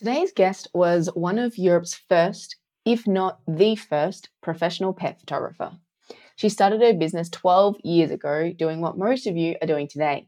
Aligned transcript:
Today's 0.00 0.32
guest 0.32 0.66
was 0.72 1.10
one 1.12 1.38
of 1.38 1.58
Europe's 1.58 1.92
first, 1.92 2.56
if 2.86 3.06
not 3.06 3.40
the 3.46 3.76
first, 3.76 4.30
professional 4.40 4.94
pet 4.94 5.20
photographer. 5.20 5.72
She 6.36 6.48
started 6.48 6.80
her 6.80 6.94
business 6.94 7.28
12 7.28 7.76
years 7.84 8.10
ago 8.10 8.50
doing 8.50 8.80
what 8.80 8.96
most 8.96 9.26
of 9.26 9.36
you 9.36 9.56
are 9.60 9.66
doing 9.66 9.86
today 9.86 10.26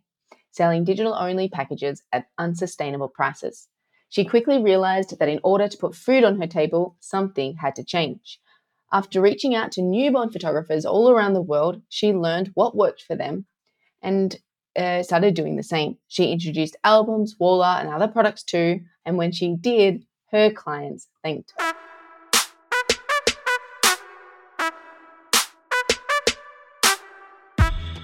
selling 0.51 0.85
digital 0.85 1.15
only 1.15 1.49
packages 1.49 2.03
at 2.13 2.27
unsustainable 2.37 3.09
prices. 3.09 3.69
She 4.11 4.27
quickly 4.27 4.63
realized 4.63 5.19
that 5.19 5.31
in 5.31 5.41
order 5.43 5.67
to 5.69 5.79
put 5.79 5.95
food 5.95 6.23
on 6.23 6.39
her 6.39 6.47
table, 6.47 6.99
something 7.01 7.57
had 7.57 7.75
to 7.77 7.83
change. 7.83 8.39
After 8.93 9.23
reaching 9.23 9.55
out 9.55 9.73
to 9.73 9.81
newborn 9.81 10.31
photographers 10.31 10.85
all 10.85 11.09
around 11.09 11.33
the 11.33 11.41
world, 11.41 11.81
she 11.89 12.13
learned 12.13 12.51
what 12.53 12.77
worked 12.77 13.01
for 13.01 13.17
them 13.17 13.47
and 14.03 14.37
uh, 14.77 15.03
started 15.03 15.35
doing 15.35 15.57
the 15.57 15.63
same. 15.63 15.97
She 16.09 16.33
introduced 16.33 16.77
albums, 16.85 17.37
wall 17.39 17.63
art, 17.63 17.85
and 17.85 17.95
other 17.95 18.09
products 18.09 18.43
too. 18.43 18.81
And 19.05 19.17
when 19.17 19.33
she 19.33 19.57
did, 19.57 20.05
her 20.31 20.51
clients 20.51 21.09
thanked 21.23 21.53
her. 21.59 21.73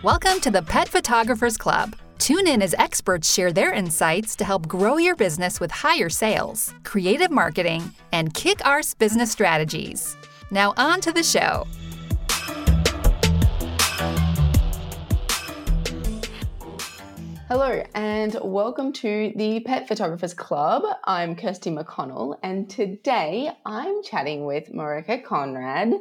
Welcome 0.02 0.40
to 0.40 0.50
the 0.50 0.62
Pet 0.62 0.88
Photographers 0.88 1.56
Club. 1.56 1.96
Tune 2.18 2.46
in 2.46 2.62
as 2.62 2.74
experts 2.74 3.32
share 3.32 3.52
their 3.52 3.72
insights 3.72 4.36
to 4.36 4.44
help 4.44 4.68
grow 4.68 4.96
your 4.96 5.16
business 5.16 5.60
with 5.60 5.70
higher 5.70 6.08
sales, 6.08 6.72
creative 6.84 7.30
marketing, 7.30 7.92
and 8.12 8.34
kick 8.34 8.64
arse 8.64 8.94
business 8.94 9.32
strategies. 9.32 10.16
Now, 10.50 10.74
on 10.76 11.00
to 11.00 11.12
the 11.12 11.22
show. 11.22 11.66
Hello, 17.48 17.82
and 17.94 18.36
welcome 18.42 18.92
to 18.92 19.32
the 19.34 19.60
Pet 19.60 19.88
Photographers 19.88 20.34
Club. 20.34 20.82
I'm 21.04 21.34
Kirsty 21.34 21.70
McConnell, 21.70 22.36
and 22.42 22.68
today 22.68 23.50
I'm 23.64 24.02
chatting 24.02 24.44
with 24.44 24.70
Mareike 24.70 25.24
Konrad 25.24 25.94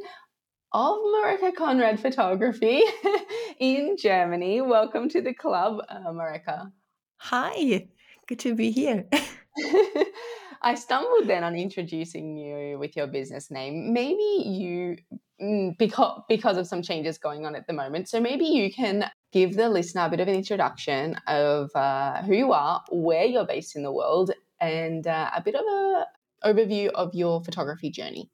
of 0.73 0.97
Mareike 0.97 1.55
Konrad 1.55 2.01
Photography 2.01 2.81
in 3.61 3.95
Germany. 3.97 4.59
Welcome 4.59 5.07
to 5.07 5.21
the 5.21 5.33
club, 5.33 5.79
uh, 5.87 6.11
Mareike. 6.11 6.69
Hi, 7.15 7.87
good 8.27 8.39
to 8.39 8.53
be 8.53 8.71
here. 8.71 9.05
I 10.61 10.75
stumbled 10.75 11.29
then 11.29 11.45
on 11.45 11.55
introducing 11.55 12.35
you 12.35 12.77
with 12.77 12.97
your 12.97 13.07
business 13.07 13.49
name. 13.49 13.93
Maybe 13.93 14.43
you, 14.45 14.97
mm, 15.41 15.77
because 15.77 16.23
because 16.27 16.57
of 16.57 16.67
some 16.67 16.81
changes 16.81 17.17
going 17.17 17.45
on 17.45 17.55
at 17.55 17.67
the 17.67 17.73
moment, 17.73 18.09
so 18.09 18.19
maybe 18.19 18.43
you 18.43 18.69
can 18.69 19.09
give 19.31 19.55
the 19.55 19.69
listener 19.69 20.05
a 20.05 20.09
bit 20.09 20.19
of 20.19 20.27
an 20.27 20.35
introduction 20.35 21.15
of 21.27 21.69
uh, 21.75 22.21
who 22.23 22.33
you 22.33 22.51
are, 22.53 22.83
where 22.91 23.25
you're 23.25 23.45
based 23.45 23.75
in 23.75 23.83
the 23.83 23.91
world, 23.91 24.31
and 24.59 25.05
uh, 25.07 25.29
a 25.35 25.41
bit 25.41 25.55
of 25.55 25.65
an 25.67 26.05
overview 26.43 26.89
of 26.89 27.13
your 27.13 27.43
photography 27.43 27.89
journey. 27.89 28.29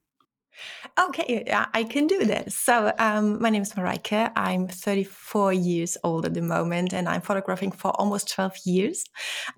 Okay, 0.98 1.44
I 1.74 1.84
can 1.84 2.06
do 2.06 2.24
that. 2.26 2.52
So, 2.52 2.92
um, 2.98 3.42
my 3.42 3.50
name 3.50 3.62
is 3.62 3.72
Mareike. 3.72 4.30
I'm 4.36 4.68
34 4.68 5.52
years 5.52 5.96
old 6.04 6.24
at 6.24 6.34
the 6.34 6.42
moment, 6.42 6.92
and 6.92 7.08
I'm 7.08 7.20
photographing 7.20 7.72
for 7.72 7.90
almost 8.00 8.32
12 8.32 8.58
years, 8.64 9.04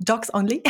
dogs 0.02 0.30
only. 0.32 0.62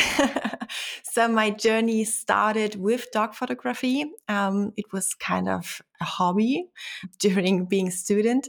so, 1.05 1.29
my 1.29 1.51
journey 1.51 2.05
started 2.05 2.75
with 2.75 3.11
dog 3.13 3.35
photography. 3.35 4.07
Um, 4.29 4.73
it 4.77 4.87
was 4.93 5.15
kind 5.15 5.49
of 5.49 5.81
a 6.01 6.05
hobby 6.05 6.67
during 7.21 7.67
being 7.67 7.91
student, 7.91 8.49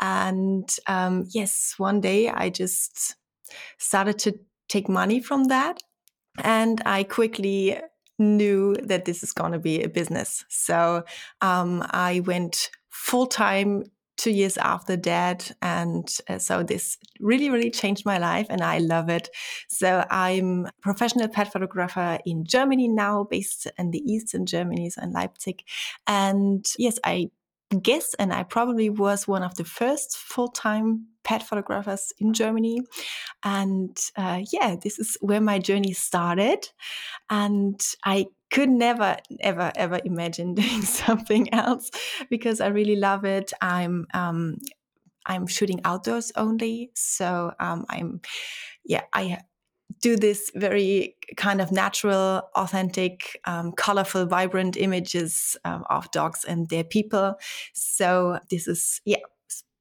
and 0.00 0.74
um, 0.86 1.24
yes, 1.34 1.74
one 1.76 2.00
day 2.00 2.30
I 2.30 2.48
just 2.48 3.16
started 3.76 4.18
to 4.20 4.38
take 4.68 4.88
money 4.88 5.20
from 5.20 5.44
that, 5.44 5.82
and 6.42 6.80
I 6.86 7.02
quickly 7.02 7.78
knew 8.18 8.74
that 8.82 9.04
this 9.04 9.22
is 9.22 9.32
going 9.32 9.52
to 9.52 9.58
be 9.58 9.82
a 9.82 9.88
business. 9.88 10.44
So 10.48 11.04
um, 11.40 11.84
I 11.90 12.20
went 12.20 12.70
full 12.90 13.26
time 13.26 13.84
two 14.18 14.32
years 14.32 14.58
after 14.58 14.96
that. 14.96 15.50
And 15.62 16.12
uh, 16.28 16.38
so 16.38 16.62
this 16.62 16.98
really, 17.20 17.48
really 17.50 17.70
changed 17.70 18.04
my 18.04 18.18
life 18.18 18.46
and 18.50 18.60
I 18.60 18.78
love 18.78 19.08
it. 19.08 19.30
So 19.68 20.04
I'm 20.10 20.66
a 20.66 20.72
professional 20.82 21.28
pet 21.28 21.52
photographer 21.52 22.18
in 22.26 22.44
Germany 22.44 22.88
now, 22.88 23.24
based 23.24 23.68
in 23.78 23.92
the 23.92 24.00
East 24.00 24.34
in 24.34 24.44
Germany, 24.44 24.90
so 24.90 25.02
in 25.02 25.12
Leipzig. 25.12 25.62
And 26.06 26.66
yes, 26.76 26.98
I 27.04 27.30
guess, 27.76 28.14
and 28.14 28.32
I 28.32 28.42
probably 28.42 28.90
was 28.90 29.28
one 29.28 29.42
of 29.42 29.54
the 29.56 29.64
first 29.64 30.16
full 30.16 30.48
time 30.48 31.06
pet 31.24 31.42
photographers 31.42 32.12
in 32.18 32.32
Germany. 32.32 32.80
And 33.44 33.96
uh, 34.16 34.42
yeah, 34.50 34.76
this 34.82 34.98
is 34.98 35.16
where 35.20 35.40
my 35.40 35.58
journey 35.58 35.92
started. 35.92 36.68
And 37.28 37.80
I 38.04 38.26
could 38.50 38.70
never, 38.70 39.18
ever, 39.40 39.70
ever 39.76 40.00
imagine 40.04 40.54
doing 40.54 40.82
something 40.82 41.52
else 41.52 41.90
because 42.30 42.60
I 42.60 42.68
really 42.68 42.96
love 42.96 43.24
it. 43.24 43.52
I'm, 43.60 44.06
um, 44.14 44.56
I'm 45.26 45.46
shooting 45.46 45.80
outdoors 45.84 46.32
only. 46.36 46.90
So 46.94 47.52
um, 47.60 47.84
I'm, 47.90 48.22
yeah, 48.84 49.02
I 49.12 49.40
do 50.00 50.16
this 50.16 50.50
very 50.54 51.16
kind 51.36 51.60
of 51.60 51.72
natural, 51.72 52.42
authentic, 52.54 53.40
um, 53.44 53.72
colorful, 53.72 54.26
vibrant 54.26 54.76
images 54.76 55.56
um, 55.64 55.84
of 55.90 56.10
dogs 56.10 56.44
and 56.44 56.68
their 56.68 56.84
people. 56.84 57.34
So 57.72 58.38
this 58.50 58.68
is, 58.68 59.00
yeah, 59.04 59.18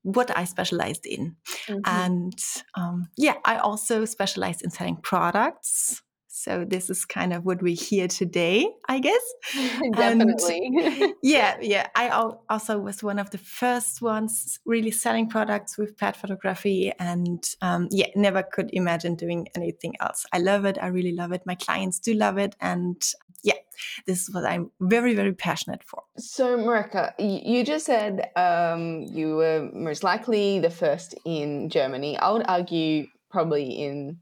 what 0.04 0.36
I 0.36 0.46
specialized 0.46 1.06
in. 1.06 1.36
Mm-hmm. 1.68 1.80
And 1.86 2.40
um, 2.76 3.10
yeah, 3.18 3.36
I 3.46 3.58
also 3.58 4.06
specialized 4.06 4.62
in 4.62 4.70
selling 4.70 4.98
products. 4.98 6.02
So 6.48 6.64
this 6.64 6.90
is 6.90 7.04
kind 7.04 7.34
of 7.34 7.44
what 7.44 7.62
we 7.62 7.74
hear 7.74 8.08
today, 8.08 8.70
I 8.88 9.00
guess. 9.00 9.22
Definitely. 9.94 10.72
And 10.82 11.14
yeah, 11.22 11.58
yeah. 11.60 11.88
I 11.94 12.08
also 12.50 12.80
was 12.80 13.04
one 13.04 13.20
of 13.20 13.32
the 13.32 13.38
first 13.38 14.02
ones 14.02 14.58
really 14.66 14.92
selling 14.92 15.28
products 15.28 15.78
with 15.78 15.98
pet 15.98 16.16
photography, 16.16 16.94
and 17.00 17.44
um, 17.62 17.90
yeah, 17.92 18.08
never 18.16 18.44
could 18.44 18.70
imagine 18.72 19.16
doing 19.16 19.50
anything 19.56 19.96
else. 20.00 20.26
I 20.32 20.38
love 20.38 20.64
it. 20.64 20.78
I 20.82 20.88
really 20.88 21.12
love 21.12 21.34
it. 21.34 21.42
My 21.46 21.56
clients 21.56 22.00
do 22.00 22.14
love 22.14 22.38
it, 22.38 22.56
and 22.62 22.96
yeah, 23.44 23.60
this 24.06 24.22
is 24.22 24.34
what 24.34 24.46
I'm 24.46 24.72
very, 24.80 25.16
very 25.16 25.34
passionate 25.34 25.84
for. 25.84 26.04
So, 26.18 26.58
Mareike, 26.58 27.14
you 27.20 27.66
just 27.66 27.86
said 27.86 28.32
um, 28.38 29.02
you 29.02 29.36
were 29.36 29.70
most 29.74 30.02
likely 30.02 30.60
the 30.60 30.70
first 30.70 31.14
in 31.26 31.68
Germany. 31.68 32.18
I 32.18 32.30
would 32.30 32.46
argue 32.48 33.08
probably 33.30 33.66
in 33.66 34.20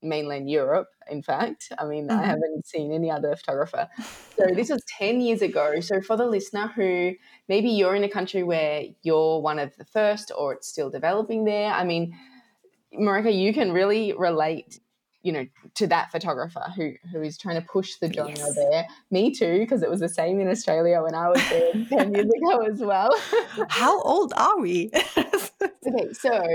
mainland 0.00 0.48
Europe, 0.48 0.88
in 1.10 1.22
fact. 1.22 1.72
I 1.78 1.84
mean, 1.84 2.08
mm-hmm. 2.08 2.18
I 2.18 2.24
haven't 2.24 2.66
seen 2.66 2.92
any 2.92 3.10
other 3.10 3.36
photographer. 3.36 3.88
So 4.36 4.46
this 4.54 4.70
was 4.70 4.82
10 4.98 5.20
years 5.20 5.42
ago. 5.42 5.80
So 5.80 6.00
for 6.00 6.16
the 6.16 6.26
listener 6.26 6.68
who 6.68 7.14
maybe 7.48 7.70
you're 7.70 7.94
in 7.94 8.04
a 8.04 8.08
country 8.08 8.42
where 8.42 8.84
you're 9.02 9.40
one 9.40 9.58
of 9.58 9.76
the 9.76 9.84
first 9.84 10.32
or 10.36 10.52
it's 10.52 10.68
still 10.68 10.90
developing 10.90 11.44
there, 11.44 11.72
I 11.72 11.84
mean, 11.84 12.16
Mareike, 12.98 13.36
you 13.36 13.52
can 13.52 13.72
really 13.72 14.12
relate 14.12 14.80
you 15.26 15.32
know 15.32 15.46
to 15.74 15.88
that 15.88 16.12
photographer 16.12 16.62
who 16.76 16.92
who 17.10 17.20
is 17.20 17.36
trying 17.36 17.60
to 17.60 17.66
push 17.66 17.96
the 17.96 18.10
genre 18.12 18.32
yes. 18.36 18.54
there 18.54 18.86
me 19.10 19.34
too 19.34 19.58
because 19.58 19.82
it 19.82 19.90
was 19.90 19.98
the 19.98 20.08
same 20.08 20.38
in 20.38 20.46
australia 20.46 21.02
when 21.02 21.16
i 21.16 21.28
was 21.28 21.42
there 21.50 21.72
10 21.88 22.14
years 22.14 22.26
ago 22.26 22.60
as 22.60 22.78
well 22.78 23.10
how 23.68 24.00
old 24.02 24.32
are 24.36 24.60
we 24.60 24.88
okay 25.26 26.12
so 26.12 26.46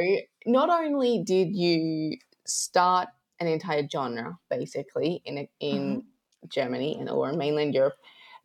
not 0.45 0.69
only 0.69 1.21
did 1.21 1.53
you 1.53 2.15
start 2.45 3.09
an 3.41 3.47
entire 3.47 3.87
genre 3.87 4.37
basically 4.49 5.21
in 5.25 5.47
in 5.59 5.77
mm-hmm. 5.77 6.47
Germany 6.49 6.97
and 6.99 7.09
or 7.09 7.33
mainland 7.33 7.73
Europe, 7.73 7.95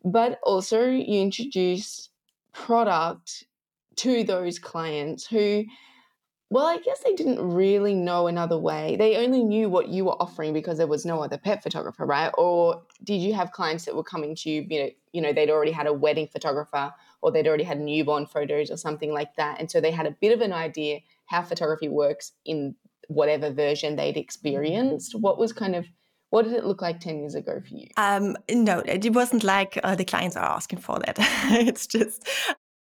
but 0.03 0.39
also 0.43 0.85
you 0.87 1.21
introduce 1.21 2.09
product 2.53 3.45
to 3.97 4.23
those 4.23 4.59
clients 4.59 5.27
who 5.27 5.63
well, 6.49 6.65
I 6.65 6.77
guess 6.77 7.01
they 7.03 7.13
didn't 7.13 7.41
really 7.41 7.93
know 7.93 8.27
another 8.27 8.57
way. 8.57 8.95
They 8.97 9.17
only 9.17 9.43
knew 9.43 9.67
what 9.67 9.89
you 9.89 10.05
were 10.05 10.21
offering 10.21 10.53
because 10.53 10.77
there 10.77 10.87
was 10.87 11.05
no 11.05 11.21
other 11.21 11.37
pet 11.37 11.61
photographer, 11.61 12.05
right? 12.05 12.31
Or 12.37 12.83
did 13.03 13.17
you 13.17 13.33
have 13.33 13.51
clients 13.51 13.83
that 13.83 13.97
were 13.97 14.03
coming 14.03 14.33
to 14.35 14.49
you, 14.49 14.65
you 14.69 14.79
know, 14.79 14.89
you 15.11 15.21
know, 15.21 15.33
they'd 15.33 15.49
already 15.49 15.73
had 15.73 15.87
a 15.87 15.93
wedding 15.93 16.27
photographer 16.27 16.93
or 17.21 17.33
they'd 17.33 17.47
already 17.47 17.65
had 17.65 17.81
newborn 17.81 18.27
photos 18.27 18.71
or 18.71 18.77
something 18.77 19.11
like 19.11 19.35
that. 19.35 19.59
And 19.59 19.69
so 19.69 19.81
they 19.81 19.91
had 19.91 20.05
a 20.05 20.11
bit 20.11 20.31
of 20.31 20.39
an 20.39 20.53
idea 20.53 20.99
how 21.25 21.41
photography 21.41 21.89
works 21.89 22.31
in 22.45 22.75
whatever 23.07 23.51
version 23.51 23.95
they'd 23.95 24.17
experienced? 24.17 25.15
What 25.15 25.37
was 25.37 25.53
kind 25.53 25.75
of 25.75 25.85
what 26.29 26.43
did 26.43 26.53
it 26.53 26.65
look 26.65 26.81
like 26.81 26.99
10 26.99 27.19
years 27.19 27.35
ago 27.35 27.61
for 27.61 27.73
you? 27.73 27.87
Um, 27.95 28.35
no, 28.51 28.79
it 28.79 29.13
wasn't 29.13 29.43
like 29.43 29.79
uh, 29.83 29.95
the 29.95 30.03
clients 30.03 30.35
are 30.35 30.43
asking 30.43 30.79
for 30.79 30.99
that. 30.99 31.15
it's 31.19 31.87
just 31.87 32.27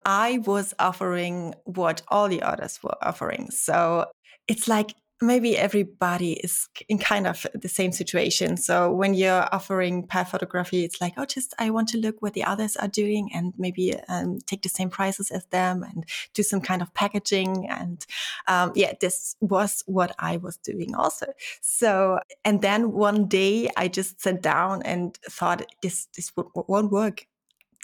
I 0.05 0.38
was 0.38 0.75
offering 0.78 1.55
what 1.64 2.02
all 2.08 2.28
the 2.28 2.43
others 2.43 2.81
were 2.82 2.96
offering. 3.02 3.50
So 3.50 4.06
it's 4.49 4.69
like 4.69 4.94
maybe 5.20 5.56
everybody 5.56 6.34
is 6.34 6.68
in 6.88 6.98
kind 6.98 7.26
of 7.26 7.46
the 7.54 7.68
same 7.68 7.92
situation. 7.92 8.56
So 8.56 8.92
when 8.92 9.14
you're 9.14 9.48
offering 9.52 10.06
pair 10.06 10.24
photography, 10.24 10.84
it's 10.84 11.00
like, 11.00 11.14
oh, 11.16 11.24
just 11.24 11.54
I 11.58 11.70
want 11.70 11.88
to 11.90 11.98
look 11.98 12.20
what 12.20 12.34
the 12.34 12.44
others 12.44 12.76
are 12.76 12.88
doing 12.88 13.30
and 13.32 13.54
maybe 13.56 13.94
um, 14.08 14.38
take 14.46 14.62
the 14.62 14.68
same 14.68 14.90
prices 14.90 15.30
as 15.30 15.46
them 15.46 15.82
and 15.82 16.04
do 16.34 16.42
some 16.42 16.60
kind 16.60 16.82
of 16.82 16.92
packaging. 16.92 17.66
And 17.68 18.04
um, 18.46 18.72
yeah, 18.74 18.92
this 19.00 19.36
was 19.40 19.82
what 19.86 20.14
I 20.18 20.36
was 20.36 20.58
doing 20.58 20.94
also. 20.94 21.26
So 21.62 22.20
and 22.44 22.60
then 22.60 22.92
one 22.92 23.26
day 23.26 23.70
I 23.76 23.88
just 23.88 24.20
sat 24.20 24.42
down 24.42 24.82
and 24.82 25.16
thought 25.28 25.62
this 25.82 26.08
this 26.14 26.30
won't 26.36 26.92
work 26.92 27.26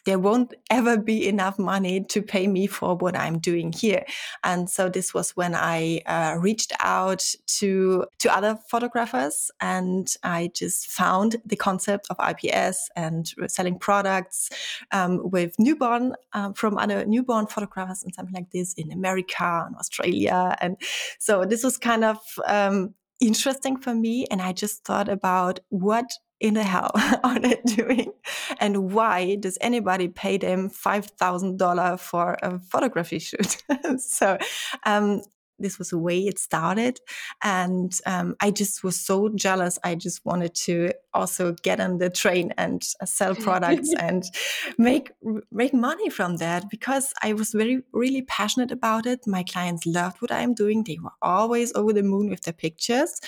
there 0.04 0.18
won't 0.18 0.54
ever 0.70 0.96
be 0.96 1.28
enough 1.28 1.58
money 1.58 2.04
to 2.04 2.22
pay 2.22 2.46
me 2.46 2.66
for 2.66 2.96
what 2.96 3.16
I'm 3.16 3.38
doing 3.38 3.72
here. 3.72 4.04
And 4.42 4.68
so 4.68 4.88
this 4.88 5.14
was 5.14 5.36
when 5.36 5.54
I 5.54 6.02
uh, 6.06 6.36
reached 6.38 6.72
out 6.80 7.24
to 7.58 8.06
to 8.18 8.34
other 8.34 8.58
photographers, 8.68 9.50
and 9.60 10.08
I 10.22 10.50
just 10.54 10.88
found 10.88 11.36
the 11.44 11.56
concept 11.56 12.08
of 12.10 12.16
IPS 12.18 12.88
and 12.96 13.32
selling 13.46 13.78
products 13.78 14.50
um, 14.90 15.30
with 15.30 15.54
newborn 15.58 16.14
um, 16.32 16.54
from 16.54 16.78
other 16.78 17.04
newborn 17.04 17.46
photographers 17.46 18.02
and 18.02 18.14
something 18.14 18.34
like 18.34 18.50
this 18.50 18.74
in 18.74 18.92
America 18.92 19.64
and 19.66 19.76
Australia. 19.76 20.56
And 20.60 20.76
so 21.18 21.44
this 21.44 21.62
was 21.62 21.78
kind 21.78 22.04
of 22.04 22.18
um, 22.46 22.94
interesting 23.20 23.76
for 23.76 23.94
me. 23.94 24.26
And 24.30 24.42
I 24.42 24.52
just 24.52 24.84
thought 24.84 25.08
about 25.08 25.60
what 25.68 26.12
in 26.42 26.54
the 26.54 26.64
hell 26.64 26.90
are 27.24 27.38
they 27.38 27.56
doing? 27.64 28.12
And 28.58 28.92
why 28.92 29.36
does 29.36 29.56
anybody 29.60 30.08
pay 30.08 30.36
them 30.36 30.68
$5,000 30.68 32.00
for 32.00 32.36
a 32.42 32.58
photography 32.58 33.20
shoot? 33.20 33.62
so, 33.98 34.36
um, 34.84 35.22
this 35.58 35.78
was 35.78 35.90
the 35.90 35.98
way 35.98 36.18
it 36.18 36.40
started. 36.40 36.98
And 37.44 37.96
um, 38.04 38.34
I 38.40 38.50
just 38.50 38.82
was 38.82 39.00
so 39.00 39.28
jealous. 39.28 39.78
I 39.84 39.94
just 39.94 40.24
wanted 40.24 40.56
to 40.66 40.90
also 41.14 41.52
get 41.62 41.78
on 41.78 41.98
the 41.98 42.10
train 42.10 42.52
and 42.58 42.82
uh, 43.00 43.06
sell 43.06 43.36
products 43.36 43.94
and 43.98 44.24
make 44.76 45.12
make 45.52 45.72
money 45.72 46.10
from 46.10 46.38
that 46.38 46.68
because 46.68 47.14
I 47.22 47.34
was 47.34 47.52
very 47.52 47.82
really 47.92 48.22
passionate 48.22 48.72
about 48.72 49.06
it. 49.06 49.20
My 49.26 49.44
clients 49.44 49.86
loved 49.86 50.20
what 50.20 50.32
I'm 50.32 50.52
doing. 50.52 50.82
They 50.82 50.98
were 51.00 51.12
always 51.20 51.72
over 51.76 51.92
the 51.92 52.02
moon 52.02 52.28
with 52.28 52.42
their 52.42 52.54
pictures, 52.54 53.20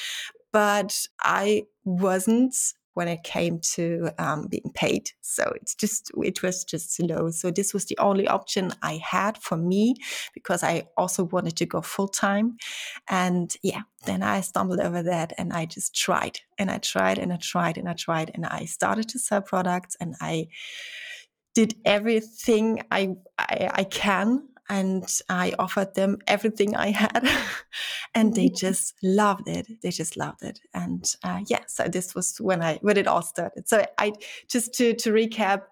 but 0.50 1.06
I 1.22 1.64
wasn't 1.84 2.56
when 2.94 3.08
it 3.08 3.22
came 3.22 3.60
to 3.74 4.10
um, 4.18 4.46
being 4.48 4.70
paid. 4.74 5.10
So 5.20 5.52
it's 5.56 5.74
just, 5.74 6.10
it 6.22 6.42
was 6.42 6.64
just 6.64 7.00
low. 7.00 7.30
So 7.30 7.50
this 7.50 7.74
was 7.74 7.84
the 7.86 7.98
only 7.98 8.26
option 8.26 8.72
I 8.82 9.00
had 9.04 9.38
for 9.38 9.56
me 9.56 9.96
because 10.32 10.62
I 10.62 10.88
also 10.96 11.24
wanted 11.24 11.56
to 11.56 11.66
go 11.66 11.80
full 11.82 12.08
time. 12.08 12.56
And 13.08 13.54
yeah, 13.62 13.82
then 14.06 14.22
I 14.22 14.40
stumbled 14.40 14.80
over 14.80 15.02
that 15.02 15.32
and 15.38 15.52
I 15.52 15.66
just 15.66 15.94
tried 15.94 16.40
and 16.58 16.70
I 16.70 16.78
tried 16.78 17.18
and 17.18 17.32
I 17.32 17.36
tried 17.36 17.78
and 17.78 17.88
I 17.88 17.94
tried 17.94 18.30
and 18.34 18.46
I 18.46 18.64
started 18.64 19.08
to 19.10 19.18
sell 19.18 19.42
products 19.42 19.96
and 20.00 20.14
I 20.20 20.46
did 21.54 21.74
everything 21.84 22.82
I, 22.90 23.14
I, 23.38 23.70
I 23.72 23.84
can 23.84 24.48
and 24.68 25.06
I 25.28 25.52
offered 25.58 25.94
them 25.94 26.18
everything 26.26 26.74
I 26.74 26.90
had, 26.90 27.28
and 28.14 28.34
they 28.34 28.46
mm-hmm. 28.46 28.56
just 28.56 28.94
loved 29.02 29.48
it. 29.48 29.66
They 29.82 29.90
just 29.90 30.16
loved 30.16 30.42
it, 30.42 30.60
and 30.72 31.04
uh, 31.22 31.40
yeah. 31.48 31.64
So 31.66 31.84
this 31.84 32.14
was 32.14 32.36
when 32.40 32.62
I 32.62 32.78
when 32.80 32.96
it 32.96 33.06
all 33.06 33.22
started. 33.22 33.68
So 33.68 33.84
I 33.98 34.12
just 34.48 34.74
to 34.74 34.94
to 34.94 35.12
recap, 35.12 35.62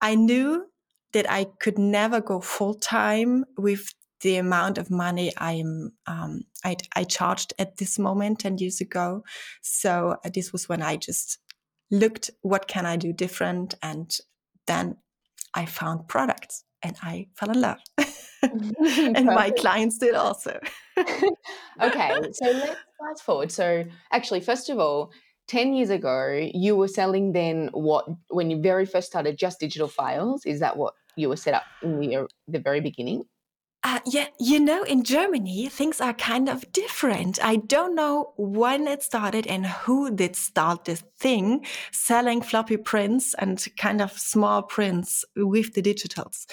I 0.00 0.14
knew 0.14 0.66
that 1.12 1.30
I 1.30 1.46
could 1.60 1.78
never 1.78 2.20
go 2.20 2.40
full 2.40 2.74
time 2.74 3.44
with 3.56 3.94
the 4.20 4.36
amount 4.36 4.78
of 4.78 4.90
money 4.90 5.32
I'm 5.36 5.92
um, 6.06 6.42
I, 6.64 6.76
I 6.96 7.04
charged 7.04 7.54
at 7.58 7.76
this 7.76 7.98
moment 7.98 8.40
ten 8.40 8.58
years 8.58 8.80
ago. 8.80 9.22
So 9.62 10.16
uh, 10.24 10.30
this 10.32 10.52
was 10.52 10.68
when 10.68 10.82
I 10.82 10.96
just 10.96 11.38
looked 11.90 12.30
what 12.42 12.68
can 12.68 12.86
I 12.86 12.96
do 12.96 13.12
different, 13.12 13.74
and 13.82 14.16
then 14.66 14.96
I 15.54 15.66
found 15.66 16.08
products 16.08 16.64
and 16.82 16.96
I 17.02 17.28
fell 17.34 17.50
in 17.50 17.60
love. 17.60 17.78
Mm-hmm. 18.44 19.16
and 19.16 19.26
my 19.26 19.50
clients 19.50 19.98
did 19.98 20.14
also. 20.14 20.58
okay, 21.80 22.10
so 22.32 22.46
let's 22.46 22.76
fast 22.98 23.22
forward. 23.24 23.52
So, 23.52 23.84
actually, 24.12 24.40
first 24.40 24.70
of 24.70 24.78
all, 24.78 25.10
10 25.48 25.72
years 25.74 25.90
ago, 25.90 26.48
you 26.52 26.76
were 26.76 26.88
selling 26.88 27.32
then 27.32 27.70
what, 27.72 28.06
when 28.28 28.50
you 28.50 28.60
very 28.60 28.86
first 28.86 29.06
started, 29.06 29.38
just 29.38 29.60
digital 29.60 29.88
files? 29.88 30.44
Is 30.44 30.60
that 30.60 30.76
what 30.76 30.94
you 31.16 31.28
were 31.28 31.36
set 31.36 31.54
up 31.54 31.64
in 31.82 31.98
the, 32.00 32.28
the 32.46 32.58
very 32.58 32.80
beginning? 32.80 33.24
Uh, 33.84 34.00
yeah, 34.06 34.26
you 34.40 34.58
know, 34.58 34.82
in 34.82 35.04
Germany, 35.04 35.68
things 35.68 36.00
are 36.00 36.12
kind 36.12 36.48
of 36.48 36.70
different. 36.72 37.38
I 37.42 37.56
don't 37.56 37.94
know 37.94 38.32
when 38.36 38.88
it 38.88 39.04
started 39.04 39.46
and 39.46 39.66
who 39.66 40.10
did 40.10 40.34
start 40.34 40.84
this 40.84 41.04
thing, 41.18 41.64
selling 41.92 42.42
floppy 42.42 42.76
prints 42.76 43.34
and 43.34 43.64
kind 43.76 44.02
of 44.02 44.10
small 44.12 44.62
prints 44.62 45.24
with 45.36 45.74
the 45.74 45.82
digitals. 45.82 46.46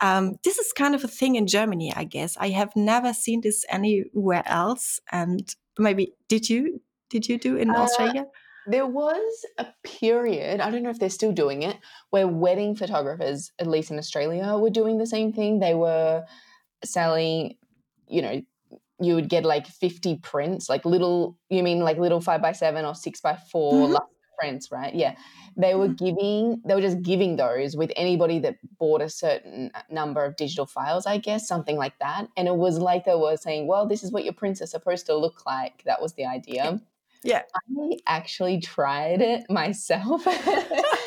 Um, 0.00 0.34
this 0.42 0.58
is 0.58 0.72
kind 0.72 0.96
of 0.96 1.04
a 1.04 1.08
thing 1.08 1.36
in 1.36 1.46
Germany, 1.46 1.92
I 1.94 2.02
guess. 2.02 2.36
I 2.36 2.48
have 2.48 2.74
never 2.74 3.12
seen 3.14 3.42
this 3.42 3.64
anywhere 3.68 4.42
else. 4.46 4.98
And 5.12 5.54
maybe 5.78 6.14
did 6.28 6.50
you? 6.50 6.80
Did 7.10 7.28
you 7.28 7.38
do 7.38 7.56
in 7.56 7.70
uh, 7.70 7.74
Australia? 7.74 8.24
There 8.66 8.86
was 8.86 9.44
a 9.58 9.66
period, 9.84 10.60
I 10.60 10.70
don't 10.70 10.82
know 10.82 10.90
if 10.90 10.98
they're 10.98 11.10
still 11.10 11.32
doing 11.32 11.62
it, 11.62 11.76
where 12.10 12.26
wedding 12.26 12.74
photographers, 12.74 13.52
at 13.58 13.66
least 13.66 13.90
in 13.90 13.98
Australia, 13.98 14.56
were 14.56 14.70
doing 14.70 14.98
the 14.98 15.06
same 15.06 15.32
thing. 15.32 15.58
They 15.58 15.74
were 15.74 16.24
selling, 16.84 17.56
you 18.08 18.22
know, 18.22 18.42
you 19.00 19.14
would 19.14 19.28
get 19.28 19.44
like 19.44 19.66
50 19.66 20.18
prints, 20.18 20.68
like 20.68 20.84
little, 20.84 21.36
you 21.50 21.62
mean 21.62 21.80
like 21.80 21.98
little 21.98 22.20
five 22.20 22.40
by 22.40 22.52
seven 22.52 22.84
or 22.84 22.94
six 22.94 23.20
by 23.20 23.36
4 23.50 23.72
mm-hmm. 23.72 23.96
prints, 24.38 24.70
right? 24.70 24.94
Yeah. 24.94 25.14
They 25.56 25.74
were 25.74 25.88
mm-hmm. 25.88 26.04
giving, 26.04 26.62
they 26.64 26.74
were 26.74 26.80
just 26.80 27.02
giving 27.02 27.36
those 27.36 27.76
with 27.76 27.90
anybody 27.96 28.38
that 28.40 28.56
bought 28.78 29.02
a 29.02 29.08
certain 29.08 29.70
number 29.90 30.24
of 30.24 30.36
digital 30.36 30.66
files, 30.66 31.06
I 31.06 31.18
guess, 31.18 31.48
something 31.48 31.76
like 31.76 31.98
that. 31.98 32.28
And 32.36 32.48
it 32.48 32.54
was 32.54 32.78
like 32.78 33.04
they 33.04 33.14
were 33.14 33.36
saying, 33.36 33.66
well, 33.66 33.86
this 33.86 34.04
is 34.04 34.12
what 34.12 34.24
your 34.24 34.34
prints 34.34 34.62
are 34.62 34.66
supposed 34.66 35.06
to 35.06 35.16
look 35.16 35.44
like. 35.46 35.82
That 35.84 36.00
was 36.00 36.14
the 36.14 36.26
idea. 36.26 36.80
Yeah. 37.22 37.42
I 37.78 37.96
actually 38.06 38.60
tried 38.60 39.20
it 39.20 39.44
myself. 39.50 40.26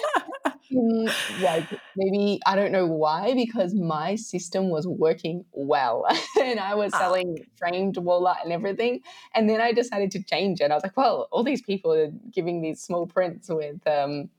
like 1.41 1.67
maybe 1.95 2.39
I 2.45 2.55
don't 2.55 2.71
know 2.71 2.85
why 2.85 3.33
because 3.33 3.73
my 3.73 4.15
system 4.15 4.69
was 4.69 4.87
working 4.87 5.45
well 5.51 6.05
and 6.41 6.59
I 6.59 6.75
was 6.75 6.93
ah. 6.93 6.99
selling 6.99 7.45
framed 7.57 7.97
wall 7.97 8.27
art 8.27 8.39
and 8.43 8.53
everything 8.53 9.01
and 9.33 9.49
then 9.49 9.61
I 9.61 9.71
decided 9.71 10.11
to 10.11 10.23
change 10.23 10.61
it. 10.61 10.71
I 10.71 10.73
was 10.73 10.83
like, 10.83 10.97
well, 10.97 11.27
all 11.31 11.43
these 11.43 11.61
people 11.61 11.93
are 11.93 12.11
giving 12.31 12.61
these 12.61 12.81
small 12.81 13.07
prints 13.07 13.49
with 13.49 13.85
um 13.87 14.29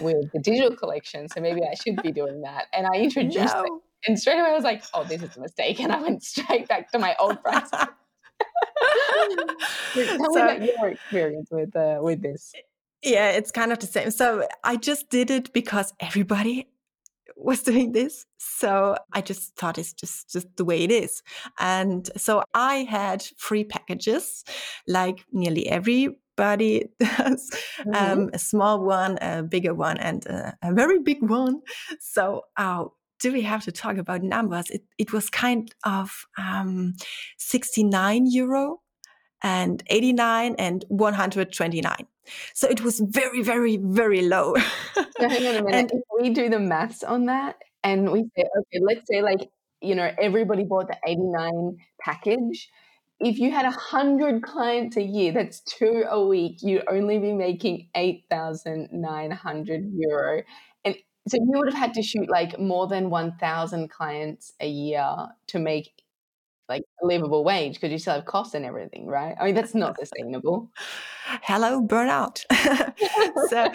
with 0.00 0.30
the 0.32 0.38
digital 0.40 0.76
collection, 0.76 1.28
so 1.28 1.40
maybe 1.40 1.62
I 1.62 1.74
should 1.74 2.02
be 2.02 2.12
doing 2.12 2.42
that. 2.42 2.66
And 2.72 2.86
I 2.86 2.96
introduced 3.06 3.54
no. 3.54 3.64
it 3.64 3.72
and 4.06 4.18
straight 4.18 4.38
away 4.38 4.50
I 4.50 4.54
was 4.54 4.64
like, 4.64 4.84
oh, 4.94 5.04
this 5.04 5.22
is 5.22 5.36
a 5.36 5.40
mistake, 5.40 5.80
and 5.80 5.92
I 5.92 6.00
went 6.00 6.22
straight 6.24 6.68
back 6.68 6.90
to 6.92 6.98
my 6.98 7.14
old 7.18 7.42
price. 7.42 7.70
Tell 7.70 7.88
so, 9.94 10.34
me 10.34 10.40
about 10.40 10.62
your 10.62 10.88
experience 10.88 11.48
with 11.50 11.76
uh, 11.76 11.98
with 12.00 12.22
this. 12.22 12.52
Yeah, 13.02 13.30
it's 13.30 13.50
kind 13.50 13.72
of 13.72 13.80
the 13.80 13.86
same. 13.86 14.10
So 14.10 14.46
I 14.62 14.76
just 14.76 15.10
did 15.10 15.30
it 15.30 15.52
because 15.52 15.92
everybody 15.98 16.68
was 17.36 17.62
doing 17.62 17.92
this. 17.92 18.26
So 18.38 18.96
I 19.12 19.20
just 19.20 19.56
thought 19.56 19.78
it's 19.78 19.92
just, 19.92 20.30
just 20.30 20.46
the 20.56 20.64
way 20.64 20.84
it 20.84 20.90
is. 20.90 21.22
And 21.58 22.08
so 22.16 22.44
I 22.54 22.86
had 22.88 23.24
free 23.36 23.64
packages, 23.64 24.44
like 24.86 25.24
nearly 25.32 25.68
everybody 25.68 26.88
does 27.00 27.50
mm-hmm. 27.80 27.94
um, 27.94 28.30
a 28.32 28.38
small 28.38 28.84
one, 28.84 29.18
a 29.20 29.42
bigger 29.42 29.74
one, 29.74 29.98
and 29.98 30.24
a, 30.26 30.56
a 30.62 30.72
very 30.72 31.00
big 31.00 31.22
one. 31.22 31.60
So, 32.00 32.42
uh, 32.56 32.84
do 33.20 33.32
we 33.32 33.42
have 33.42 33.62
to 33.64 33.72
talk 33.72 33.98
about 33.98 34.22
numbers? 34.24 34.68
It, 34.68 34.82
it 34.98 35.12
was 35.12 35.30
kind 35.30 35.72
of 35.84 36.24
um, 36.36 36.94
69 37.38 38.26
euro 38.26 38.80
and 39.42 39.80
89 39.88 40.56
and 40.58 40.84
129. 40.88 42.06
So 42.54 42.68
it 42.68 42.82
was 42.82 43.00
very, 43.00 43.42
very, 43.42 43.76
very 43.76 44.22
low. 44.22 44.54
so 44.94 45.28
hang 45.28 45.46
on 45.46 45.56
a 45.56 45.64
minute. 45.64 45.74
And, 45.74 45.92
if 45.92 46.02
we 46.20 46.30
do 46.30 46.48
the 46.48 46.58
maths 46.58 47.02
on 47.02 47.26
that 47.26 47.56
and 47.82 48.10
we 48.10 48.22
say, 48.36 48.44
okay, 48.58 48.80
let's 48.80 49.06
say 49.10 49.22
like, 49.22 49.48
you 49.80 49.94
know, 49.94 50.10
everybody 50.20 50.64
bought 50.64 50.88
the 50.88 50.96
89 51.06 51.78
package. 52.00 52.68
If 53.20 53.38
you 53.38 53.50
had 53.50 53.64
100 53.64 54.42
clients 54.42 54.96
a 54.96 55.02
year, 55.02 55.32
that's 55.32 55.60
two 55.60 56.04
a 56.08 56.24
week, 56.24 56.58
you'd 56.62 56.84
only 56.88 57.18
be 57.18 57.32
making 57.32 57.88
8,900 57.94 59.92
euro. 59.96 60.42
And 60.84 60.96
so 61.28 61.36
you 61.36 61.58
would 61.58 61.72
have 61.72 61.78
had 61.78 61.94
to 61.94 62.02
shoot 62.02 62.28
like 62.28 62.58
more 62.58 62.88
than 62.88 63.10
1,000 63.10 63.90
clients 63.90 64.52
a 64.60 64.68
year 64.68 65.28
to 65.48 65.58
make 65.58 66.01
like 66.68 66.82
a 67.02 67.06
livable 67.06 67.44
wage 67.44 67.74
because 67.74 67.90
you 67.90 67.98
still 67.98 68.14
have 68.14 68.24
costs 68.24 68.54
and 68.54 68.64
everything, 68.64 69.06
right? 69.06 69.34
I 69.40 69.46
mean, 69.46 69.54
that's 69.54 69.74
not 69.74 69.98
sustainable. 69.98 70.70
Hello, 71.42 71.82
burnout. 71.82 72.44
so, 73.50 73.72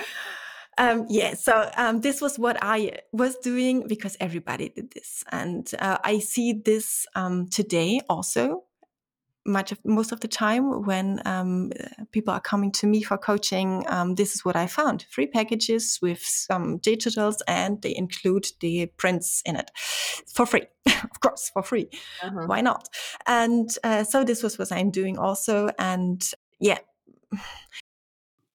um, 0.78 1.06
yeah, 1.10 1.34
so 1.34 1.70
um, 1.78 2.02
this 2.02 2.22
was 2.22 2.38
what 2.38 2.58
I 2.62 3.00
was 3.12 3.36
doing 3.38 3.88
because 3.88 4.16
everybody 4.20 4.70
did 4.70 4.92
this. 4.92 5.24
And 5.32 5.70
uh, 5.80 5.98
I 6.04 6.20
see 6.20 6.54
this 6.54 7.06
um, 7.16 7.48
today 7.48 8.02
also 8.10 8.64
much 9.48 9.72
of 9.72 9.80
most 9.86 10.12
of 10.12 10.20
the 10.20 10.28
time 10.28 10.84
when 10.86 11.22
um, 11.26 11.72
people 12.12 12.34
are 12.34 12.42
coming 12.42 12.72
to 12.74 12.88
me 12.88 13.02
for 13.02 13.18
coaching, 13.18 13.84
um, 13.88 14.16
this 14.16 14.36
is 14.36 14.46
what 14.46 14.56
I 14.56 14.68
found: 14.68 15.06
free 15.10 15.28
packages 15.28 16.00
with 16.02 16.24
some 16.24 16.80
digitals, 16.80 17.38
and 17.48 17.82
they 17.82 17.96
include 17.96 18.48
the 18.60 18.88
prints 18.98 19.42
in 19.46 19.56
it 19.56 19.72
for 20.28 20.46
free, 20.46 20.68
of 20.86 21.20
course, 21.22 21.50
for 21.54 21.64
free. 21.64 21.90
Uh-huh. 22.22 22.46
Why 22.46 22.62
not? 22.62 22.90
And 23.26 23.70
uh, 23.84 24.04
so 24.04 24.24
this 24.24 24.44
was 24.44 24.60
what 24.60 24.72
I'm 24.72 24.92
doing 24.92 25.18
also, 25.18 25.70
and 25.80 26.22
yeah. 26.60 26.80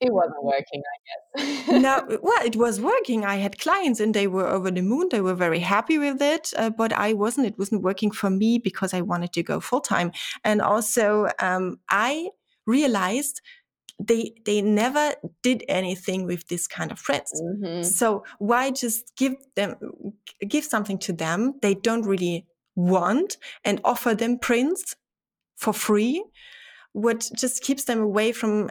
It 0.03 0.13
wasn't 0.13 0.43
working, 0.43 0.83
I 0.93 0.97
guess. 1.07 1.69
no, 1.81 2.19
well, 2.23 2.45
it 2.45 2.57
was 2.57 2.81
working. 2.81 3.25
I 3.25 3.37
had 3.37 3.61
clients 3.61 4.01
and 4.01 4.13
they 4.13 4.27
were 4.27 4.49
over 4.49 4.69
the 4.69 4.83
moon. 4.83 5.09
They 5.11 5.21
were 5.21 5.35
very 5.35 5.61
happy 5.61 5.97
with 5.97 6.21
it, 6.21 6.53
uh, 6.57 6.71
but 6.71 6.93
I 6.93 7.13
wasn't. 7.13 7.47
It 7.47 7.57
wasn't 7.57 7.83
working 7.83 8.11
for 8.11 8.29
me 8.29 8.59
because 8.59 8.93
I 8.93 9.01
wanted 9.03 9.33
to 9.35 9.45
go 9.45 9.61
full 9.61 9.81
time. 9.81 10.11
And 10.43 10.61
also, 10.61 11.29
um, 11.39 11.79
I 11.89 12.31
realized 12.67 13.41
they 14.01 14.33
they 14.45 14.61
never 14.61 15.13
did 15.45 15.63
anything 15.69 16.27
with 16.27 16.49
this 16.49 16.67
kind 16.67 16.91
of 16.91 16.99
friends. 16.99 17.31
Mm-hmm. 17.41 17.83
So 17.85 18.25
why 18.41 18.73
just 18.73 19.13
give 19.17 19.35
them 19.55 19.77
give 20.49 20.65
something 20.65 20.99
to 20.99 21.13
them 21.13 21.55
they 21.63 21.75
don't 21.75 22.07
really 22.07 22.47
want 22.75 23.37
and 23.65 23.81
offer 23.85 24.17
them 24.17 24.41
prints 24.41 24.97
for 25.57 25.73
free? 25.73 26.25
What 26.93 27.31
just 27.37 27.63
keeps 27.63 27.85
them 27.85 28.01
away 28.01 28.33
from 28.33 28.71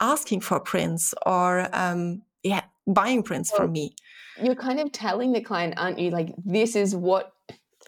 asking 0.00 0.40
for 0.40 0.58
prints 0.60 1.14
or 1.26 1.68
um, 1.72 2.22
yeah 2.42 2.62
buying 2.86 3.22
prints 3.22 3.52
well, 3.52 3.62
from 3.62 3.72
me 3.72 3.94
you're 4.42 4.54
kind 4.54 4.80
of 4.80 4.90
telling 4.92 5.32
the 5.32 5.40
client 5.40 5.74
aren't 5.76 5.98
you 5.98 6.10
like 6.10 6.34
this 6.44 6.74
is 6.74 6.94
what 6.94 7.32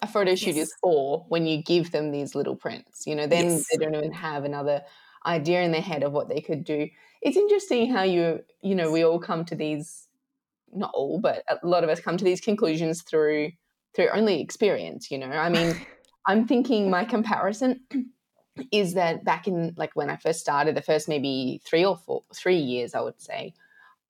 a 0.03 0.07
photo 0.07 0.35
shoot 0.35 0.57
yes. 0.57 0.69
is 0.69 0.75
for 0.83 1.25
when 1.29 1.47
you 1.47 1.63
give 1.63 1.91
them 1.93 2.11
these 2.11 2.35
little 2.35 2.57
prints 2.57 3.07
you 3.07 3.15
know 3.15 3.27
then 3.27 3.47
yes. 3.47 3.67
they 3.71 3.77
don't 3.79 3.95
even 3.95 4.13
have 4.13 4.45
another 4.45 4.83
idea 5.27 5.63
in 5.63 5.73
their 5.73 5.81
head 5.81 6.03
of 6.03 6.13
what 6.13 6.29
they 6.29 6.41
could 6.41 6.65
do 6.65 6.89
it's 7.23 7.37
interesting 7.37 7.91
how 7.91 8.03
you 8.03 8.41
you 8.61 8.75
know 8.75 8.91
we 8.91 9.05
all 9.05 9.19
come 9.19 9.45
to 9.45 9.55
these 9.55 10.09
not 10.73 10.91
all 10.95 11.19
but 11.19 11.43
a 11.49 11.67
lot 11.67 11.85
of 11.85 11.91
us 11.91 12.01
come 12.01 12.17
to 12.17 12.25
these 12.25 12.41
conclusions 12.41 13.03
through 13.03 13.51
through 13.95 14.09
only 14.13 14.41
experience 14.41 15.11
you 15.11 15.19
know 15.19 15.31
i 15.31 15.49
mean 15.49 15.75
i'm 16.27 16.47
thinking 16.47 16.91
my 16.91 17.05
comparison 17.05 17.81
is 18.71 18.95
that 18.95 19.25
back 19.25 19.47
in 19.47 19.75
like 19.77 19.95
when 19.95 20.11
I 20.11 20.17
first 20.17 20.41
started, 20.41 20.75
the 20.75 20.83
first 20.83 21.09
maybe 21.09 21.61
three 21.65 21.85
or 21.85 21.97
four, 21.97 22.23
three 22.35 22.59
years, 22.59 22.95
I 22.95 23.01
would 23.01 23.21
say, 23.21 23.55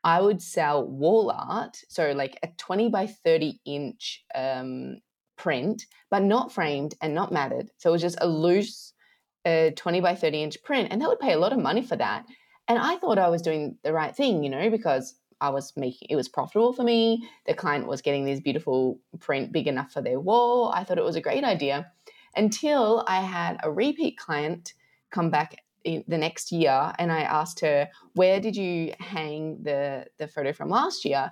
I 0.04 0.20
would 0.20 0.42
sell 0.42 0.86
wall 0.86 1.30
art, 1.30 1.78
so 1.88 2.12
like 2.12 2.38
a 2.42 2.48
20 2.58 2.88
by 2.88 3.06
30 3.06 3.60
inch 3.64 4.24
um, 4.34 4.98
print, 5.36 5.86
but 6.10 6.22
not 6.22 6.52
framed 6.52 6.94
and 7.00 7.14
not 7.14 7.32
matted. 7.32 7.70
So 7.78 7.90
it 7.90 7.92
was 7.92 8.02
just 8.02 8.18
a 8.20 8.26
loose 8.26 8.92
uh, 9.44 9.70
20 9.76 10.00
by 10.00 10.14
30 10.14 10.42
inch 10.42 10.62
print, 10.64 10.88
and 10.90 11.00
that 11.00 11.08
would 11.08 11.20
pay 11.20 11.32
a 11.32 11.38
lot 11.38 11.52
of 11.52 11.60
money 11.60 11.82
for 11.82 11.96
that. 11.96 12.26
And 12.68 12.78
I 12.78 12.96
thought 12.96 13.18
I 13.18 13.28
was 13.28 13.42
doing 13.42 13.76
the 13.84 13.92
right 13.92 14.14
thing, 14.14 14.42
you 14.42 14.50
know, 14.50 14.70
because 14.70 15.14
I 15.40 15.50
was 15.50 15.72
making 15.76 16.08
it 16.10 16.16
was 16.16 16.28
profitable 16.28 16.72
for 16.72 16.84
me. 16.84 17.28
The 17.46 17.54
client 17.54 17.86
was 17.86 18.02
getting 18.02 18.24
this 18.24 18.40
beautiful 18.40 19.00
print 19.18 19.52
big 19.52 19.66
enough 19.66 19.92
for 19.92 20.00
their 20.00 20.20
wall. 20.20 20.72
I 20.72 20.84
thought 20.84 20.98
it 20.98 21.04
was 21.04 21.16
a 21.16 21.20
great 21.20 21.44
idea 21.44 21.90
until 22.36 23.04
I 23.06 23.20
had 23.20 23.58
a 23.62 23.70
repeat 23.70 24.18
client 24.18 24.74
come 25.10 25.30
back 25.30 25.56
the 25.84 26.18
next 26.18 26.52
year 26.52 26.92
and 26.98 27.10
I 27.10 27.22
asked 27.22 27.60
her, 27.60 27.88
Where 28.14 28.40
did 28.40 28.56
you 28.56 28.94
hang 28.98 29.62
the, 29.62 30.06
the 30.18 30.28
photo 30.28 30.52
from 30.52 30.68
last 30.68 31.04
year? 31.04 31.30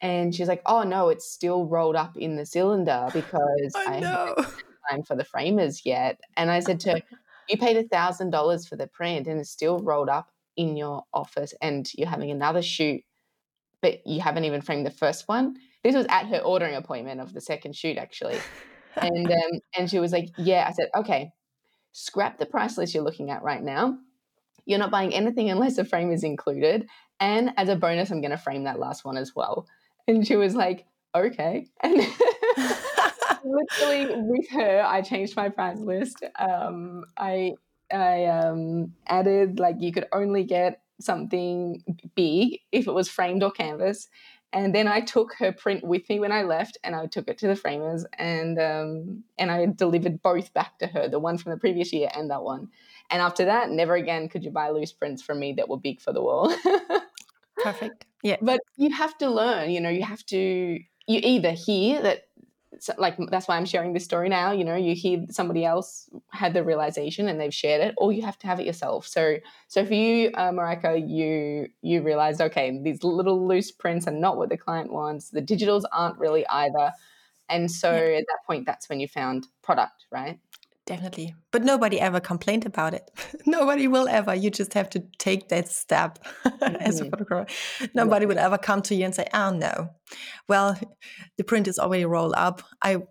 And 0.00 0.34
she's 0.34 0.48
like, 0.48 0.62
Oh 0.66 0.82
no, 0.82 1.08
it's 1.08 1.30
still 1.30 1.66
rolled 1.66 1.96
up 1.96 2.16
in 2.16 2.36
the 2.36 2.46
cylinder 2.46 3.08
because 3.12 3.72
oh, 3.74 3.84
I 3.86 4.00
no. 4.00 4.34
haven't 4.38 4.46
time 4.90 5.02
for 5.02 5.16
the 5.16 5.24
framers 5.24 5.82
yet. 5.84 6.20
And 6.36 6.50
I 6.50 6.60
said 6.60 6.80
to 6.80 6.92
her, 6.92 7.00
You 7.48 7.56
paid 7.56 7.78
a 7.78 7.88
thousand 7.88 8.30
dollars 8.30 8.68
for 8.68 8.76
the 8.76 8.86
print 8.86 9.26
and 9.26 9.40
it's 9.40 9.50
still 9.50 9.78
rolled 9.78 10.10
up 10.10 10.28
in 10.56 10.76
your 10.76 11.04
office 11.14 11.54
and 11.62 11.90
you're 11.94 12.08
having 12.08 12.30
another 12.30 12.60
shoot, 12.60 13.00
but 13.80 14.06
you 14.06 14.20
haven't 14.20 14.44
even 14.44 14.60
framed 14.60 14.84
the 14.84 14.90
first 14.90 15.28
one. 15.28 15.56
This 15.82 15.94
was 15.94 16.04
at 16.10 16.26
her 16.26 16.40
ordering 16.40 16.74
appointment 16.74 17.20
of 17.20 17.32
the 17.32 17.40
second 17.40 17.74
shoot, 17.74 17.96
actually 17.96 18.38
and 19.02 19.30
um, 19.30 19.60
and 19.76 19.90
she 19.90 19.98
was 19.98 20.12
like, 20.12 20.30
"Yeah." 20.36 20.66
I 20.68 20.72
said, 20.72 20.88
"Okay, 20.96 21.32
scrap 21.92 22.38
the 22.38 22.46
price 22.46 22.78
list 22.78 22.94
you're 22.94 23.04
looking 23.04 23.30
at 23.30 23.42
right 23.42 23.62
now. 23.62 23.98
You're 24.64 24.78
not 24.78 24.90
buying 24.90 25.14
anything 25.14 25.50
unless 25.50 25.78
a 25.78 25.84
frame 25.84 26.12
is 26.12 26.24
included, 26.24 26.88
and 27.20 27.52
as 27.56 27.68
a 27.68 27.76
bonus, 27.76 28.10
I'm 28.10 28.20
going 28.20 28.30
to 28.30 28.36
frame 28.36 28.64
that 28.64 28.78
last 28.78 29.04
one 29.04 29.16
as 29.16 29.34
well." 29.34 29.66
And 30.06 30.26
she 30.26 30.36
was 30.36 30.54
like, 30.54 30.86
"Okay." 31.14 31.66
And 31.82 32.02
literally 33.44 34.06
with 34.10 34.50
her, 34.50 34.84
I 34.84 35.02
changed 35.02 35.36
my 35.36 35.48
price 35.48 35.78
list. 35.78 36.24
Um, 36.38 37.04
I 37.16 37.54
I 37.92 38.26
um, 38.26 38.92
added 39.06 39.58
like 39.58 39.76
you 39.80 39.92
could 39.92 40.06
only 40.12 40.44
get 40.44 40.82
something 41.00 41.82
big 42.14 42.58
if 42.72 42.86
it 42.86 42.92
was 42.92 43.08
framed 43.08 43.42
or 43.42 43.50
canvas 43.50 44.08
and 44.52 44.74
then 44.74 44.88
I 44.88 45.00
took 45.00 45.34
her 45.34 45.52
print 45.52 45.84
with 45.84 46.08
me 46.08 46.20
when 46.20 46.32
I 46.32 46.42
left, 46.42 46.78
and 46.82 46.94
I 46.94 47.06
took 47.06 47.28
it 47.28 47.38
to 47.38 47.46
the 47.46 47.56
framers, 47.56 48.06
and 48.18 48.58
um, 48.58 49.24
and 49.38 49.50
I 49.50 49.66
delivered 49.66 50.22
both 50.22 50.54
back 50.54 50.78
to 50.78 50.86
her, 50.86 51.08
the 51.08 51.18
one 51.18 51.38
from 51.38 51.52
the 51.52 51.58
previous 51.58 51.92
year 51.92 52.08
and 52.14 52.30
that 52.30 52.42
one. 52.42 52.68
And 53.10 53.22
after 53.22 53.44
that, 53.46 53.70
never 53.70 53.94
again 53.94 54.28
could 54.28 54.44
you 54.44 54.50
buy 54.50 54.70
loose 54.70 54.92
prints 54.92 55.22
from 55.22 55.40
me 55.40 55.52
that 55.54 55.68
were 55.68 55.78
big 55.78 56.00
for 56.00 56.12
the 56.12 56.22
wall. 56.22 56.54
Perfect. 57.62 58.06
Yeah, 58.22 58.36
but 58.40 58.60
you 58.76 58.94
have 58.94 59.16
to 59.18 59.30
learn. 59.30 59.70
You 59.70 59.80
know, 59.80 59.90
you 59.90 60.04
have 60.04 60.24
to. 60.26 60.36
You 60.36 61.20
either 61.22 61.52
hear 61.52 62.02
that 62.02 62.27
so, 62.80 62.94
like 62.98 63.16
that's 63.30 63.48
why 63.48 63.56
I'm 63.56 63.64
sharing 63.66 63.92
this 63.92 64.04
story 64.04 64.28
now. 64.28 64.52
You 64.52 64.64
know, 64.64 64.76
you 64.76 64.94
hear 64.94 65.24
somebody 65.30 65.64
else 65.64 66.08
had 66.32 66.54
the 66.54 66.64
realization 66.64 67.28
and 67.28 67.40
they've 67.40 67.54
shared 67.54 67.80
it, 67.82 67.94
or 67.98 68.12
you 68.12 68.22
have 68.22 68.38
to 68.40 68.46
have 68.46 68.60
it 68.60 68.66
yourself. 68.66 69.06
So, 69.06 69.36
so 69.68 69.84
for 69.84 69.94
you, 69.94 70.30
uh, 70.34 70.50
Mareike, 70.50 71.08
you 71.08 71.68
you 71.82 72.02
realized 72.02 72.40
okay, 72.40 72.78
these 72.82 73.04
little 73.04 73.46
loose 73.46 73.70
prints 73.72 74.06
are 74.08 74.12
not 74.12 74.36
what 74.36 74.48
the 74.50 74.56
client 74.58 74.92
wants. 74.92 75.30
The 75.30 75.42
digitals 75.42 75.82
aren't 75.92 76.18
really 76.18 76.46
either, 76.48 76.92
and 77.48 77.70
so 77.70 77.92
yeah. 77.92 78.18
at 78.18 78.24
that 78.28 78.38
point, 78.46 78.66
that's 78.66 78.88
when 78.88 79.00
you 79.00 79.08
found 79.08 79.46
product, 79.62 80.06
right? 80.12 80.38
Definitely. 80.88 81.34
But 81.50 81.64
nobody 81.64 82.00
ever 82.00 82.18
complained 82.18 82.64
about 82.64 82.94
it. 82.94 83.10
nobody 83.46 83.86
will 83.86 84.08
ever. 84.08 84.34
You 84.34 84.50
just 84.50 84.72
have 84.72 84.88
to 84.90 85.00
take 85.18 85.50
that 85.50 85.68
step 85.68 86.18
mm-hmm. 86.46 86.76
as 86.80 86.98
a 86.98 87.02
mm-hmm. 87.02 87.10
photographer. 87.10 87.46
Nobody 87.92 88.24
yeah. 88.24 88.28
will 88.28 88.38
ever 88.38 88.56
come 88.56 88.80
to 88.82 88.94
you 88.94 89.04
and 89.04 89.14
say, 89.14 89.26
oh 89.34 89.50
no. 89.50 89.90
Well, 90.48 90.78
the 91.36 91.44
print 91.44 91.68
is 91.68 91.78
already 91.78 92.06
rolled 92.06 92.32
up. 92.38 92.62
I 92.80 93.02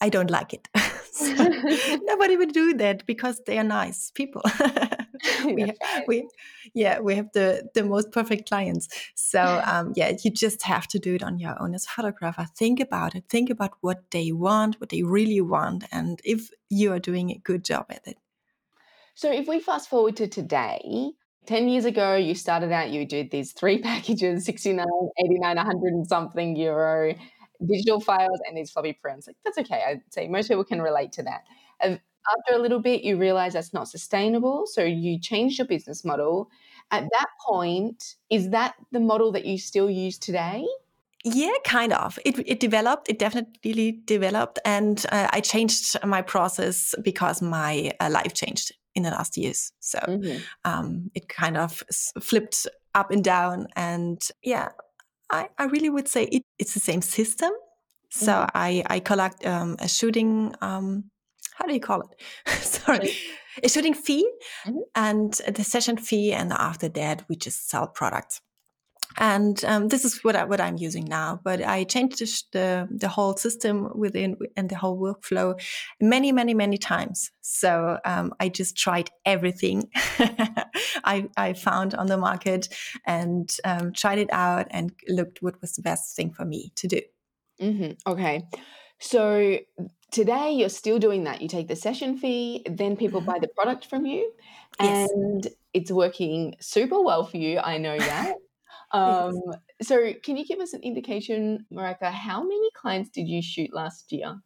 I 0.00 0.08
don't 0.08 0.32
like 0.32 0.52
it. 0.52 0.66
nobody 2.02 2.36
would 2.36 2.52
do 2.52 2.74
that 2.74 3.04
because 3.06 3.40
they 3.46 3.58
are 3.58 3.64
nice 3.64 4.10
people. 4.10 4.42
we, 5.44 5.62
have, 5.62 5.76
we, 6.06 6.28
yeah, 6.74 7.00
we 7.00 7.14
have 7.14 7.28
the 7.32 7.68
the 7.74 7.84
most 7.84 8.12
perfect 8.12 8.48
clients. 8.48 8.88
So 9.14 9.62
um, 9.66 9.92
yeah, 9.94 10.12
you 10.22 10.30
just 10.30 10.62
have 10.62 10.88
to 10.88 10.98
do 10.98 11.14
it 11.14 11.22
on 11.22 11.38
your 11.38 11.60
own 11.60 11.74
as 11.74 11.84
a 11.84 11.88
photographer. 11.88 12.46
Think 12.56 12.80
about 12.80 13.14
it. 13.14 13.24
Think 13.28 13.50
about 13.50 13.72
what 13.80 14.10
they 14.10 14.32
want, 14.32 14.80
what 14.80 14.90
they 14.90 15.02
really 15.02 15.40
want, 15.40 15.84
and 15.92 16.20
if 16.24 16.50
you 16.68 16.92
are 16.92 17.00
doing 17.00 17.30
a 17.30 17.38
good 17.38 17.64
job 17.64 17.86
at 17.90 18.06
it. 18.06 18.16
So 19.14 19.30
if 19.30 19.46
we 19.46 19.60
fast 19.60 19.90
forward 19.90 20.16
to 20.16 20.26
today, 20.26 21.12
10 21.46 21.68
years 21.68 21.84
ago, 21.84 22.14
you 22.14 22.34
started 22.34 22.72
out, 22.72 22.90
you 22.90 23.04
did 23.04 23.30
these 23.30 23.52
three 23.52 23.78
packages 23.82 24.44
69, 24.46 24.86
89, 25.18 25.56
100 25.56 25.92
and 25.92 26.06
something 26.06 26.56
euro 26.56 27.14
digital 27.66 28.00
files 28.00 28.40
and 28.46 28.56
these 28.56 28.70
floppy 28.70 28.92
prints. 28.92 29.26
Like, 29.26 29.36
that's 29.44 29.58
okay. 29.58 29.82
I'd 29.86 30.02
say 30.10 30.28
most 30.28 30.48
people 30.48 30.64
can 30.64 30.82
relate 30.82 31.12
to 31.12 31.22
that 31.22 31.42
after 32.30 32.54
a 32.54 32.58
little 32.58 32.80
bit, 32.80 33.02
you 33.02 33.16
realize 33.16 33.52
that's 33.52 33.72
not 33.72 33.88
sustainable. 33.88 34.66
So 34.66 34.82
you 34.82 35.18
change 35.18 35.58
your 35.58 35.66
business 35.66 36.04
model. 36.04 36.50
At 36.90 37.08
that 37.10 37.26
point, 37.46 38.16
is 38.30 38.50
that 38.50 38.74
the 38.90 39.00
model 39.00 39.32
that 39.32 39.44
you 39.44 39.58
still 39.58 39.90
use 39.90 40.18
today? 40.18 40.64
Yeah, 41.24 41.52
kind 41.64 41.92
of. 41.92 42.18
It, 42.24 42.38
it 42.46 42.60
developed. 42.60 43.08
It 43.08 43.18
definitely 43.18 44.02
developed. 44.04 44.58
And 44.64 45.04
uh, 45.10 45.28
I 45.32 45.40
changed 45.40 45.96
my 46.04 46.20
process 46.22 46.94
because 47.02 47.40
my 47.40 47.92
uh, 48.00 48.10
life 48.10 48.34
changed 48.34 48.72
in 48.94 49.04
the 49.04 49.10
last 49.10 49.36
years. 49.36 49.72
So 49.80 49.98
mm-hmm. 50.00 50.42
um, 50.64 51.10
it 51.14 51.28
kind 51.28 51.56
of 51.56 51.82
flipped 52.20 52.66
up 52.94 53.10
and 53.10 53.24
down. 53.24 53.68
And 53.76 54.20
yeah, 54.42 54.70
I, 55.32 55.48
I 55.58 55.64
really 55.64 55.90
would 55.90 56.08
say 56.08 56.24
it, 56.24 56.42
it's 56.58 56.74
the 56.74 56.80
same 56.80 57.02
system. 57.02 57.50
So 58.10 58.32
mm-hmm. 58.32 58.50
I, 58.54 58.82
I 58.86 59.00
collect 59.00 59.44
um, 59.46 59.76
a 59.78 59.88
shooting 59.88 60.54
um, 60.60 61.10
how 61.54 61.66
do 61.66 61.74
you 61.74 61.80
call 61.80 62.00
it? 62.02 62.20
Sorry, 62.64 63.12
a 63.62 63.68
shooting 63.68 63.94
fee 63.94 64.28
mm-hmm. 64.66 64.78
and 64.94 65.32
the 65.32 65.64
session 65.64 65.96
fee, 65.96 66.32
and 66.32 66.52
after 66.52 66.88
that 66.88 67.24
we 67.28 67.36
just 67.36 67.68
sell 67.68 67.86
products. 67.86 68.40
And 69.18 69.64
um, 69.64 69.88
this 69.88 70.04
is 70.04 70.22
what 70.24 70.36
I, 70.36 70.44
what 70.44 70.60
I'm 70.60 70.76
using 70.76 71.04
now. 71.04 71.40
But 71.42 71.62
I 71.62 71.84
changed 71.84 72.52
the 72.52 72.88
the 72.90 73.08
whole 73.08 73.36
system 73.36 73.90
within 73.94 74.36
and 74.56 74.68
the 74.68 74.76
whole 74.76 74.98
workflow 74.98 75.60
many 76.00 76.32
many 76.32 76.54
many 76.54 76.78
times. 76.78 77.30
So 77.40 77.98
um, 78.04 78.34
I 78.40 78.48
just 78.48 78.76
tried 78.76 79.10
everything 79.24 79.90
I 81.04 81.28
I 81.36 81.52
found 81.54 81.94
on 81.94 82.06
the 82.06 82.16
market 82.16 82.68
and 83.06 83.54
um, 83.64 83.92
tried 83.92 84.18
it 84.18 84.32
out 84.32 84.66
and 84.70 84.92
looked 85.08 85.42
what 85.42 85.60
was 85.60 85.72
the 85.74 85.82
best 85.82 86.16
thing 86.16 86.32
for 86.32 86.44
me 86.44 86.72
to 86.76 86.88
do. 86.88 87.00
Mm-hmm. 87.60 88.10
Okay. 88.10 88.46
So 88.98 89.58
today 90.10 90.52
you're 90.52 90.68
still 90.68 90.98
doing 90.98 91.24
that. 91.24 91.42
You 91.42 91.48
take 91.48 91.68
the 91.68 91.76
session 91.76 92.16
fee, 92.18 92.62
then 92.66 92.96
people 92.96 93.20
mm-hmm. 93.20 93.30
buy 93.30 93.38
the 93.40 93.48
product 93.48 93.86
from 93.86 94.06
you, 94.06 94.32
yes. 94.80 95.10
and 95.10 95.48
it's 95.74 95.90
working 95.90 96.54
super 96.60 97.00
well 97.00 97.24
for 97.24 97.36
you. 97.36 97.58
I 97.58 97.78
know 97.78 97.98
that. 97.98 98.36
Um. 98.92 99.40
So, 99.80 100.12
can 100.22 100.36
you 100.36 100.44
give 100.44 100.60
us 100.60 100.74
an 100.74 100.82
indication, 100.82 101.66
Mareike, 101.72 102.02
how 102.02 102.42
many 102.42 102.68
clients 102.74 103.10
did 103.10 103.28
you 103.28 103.42
shoot 103.42 103.72
last 103.72 104.12
year? 104.12 104.36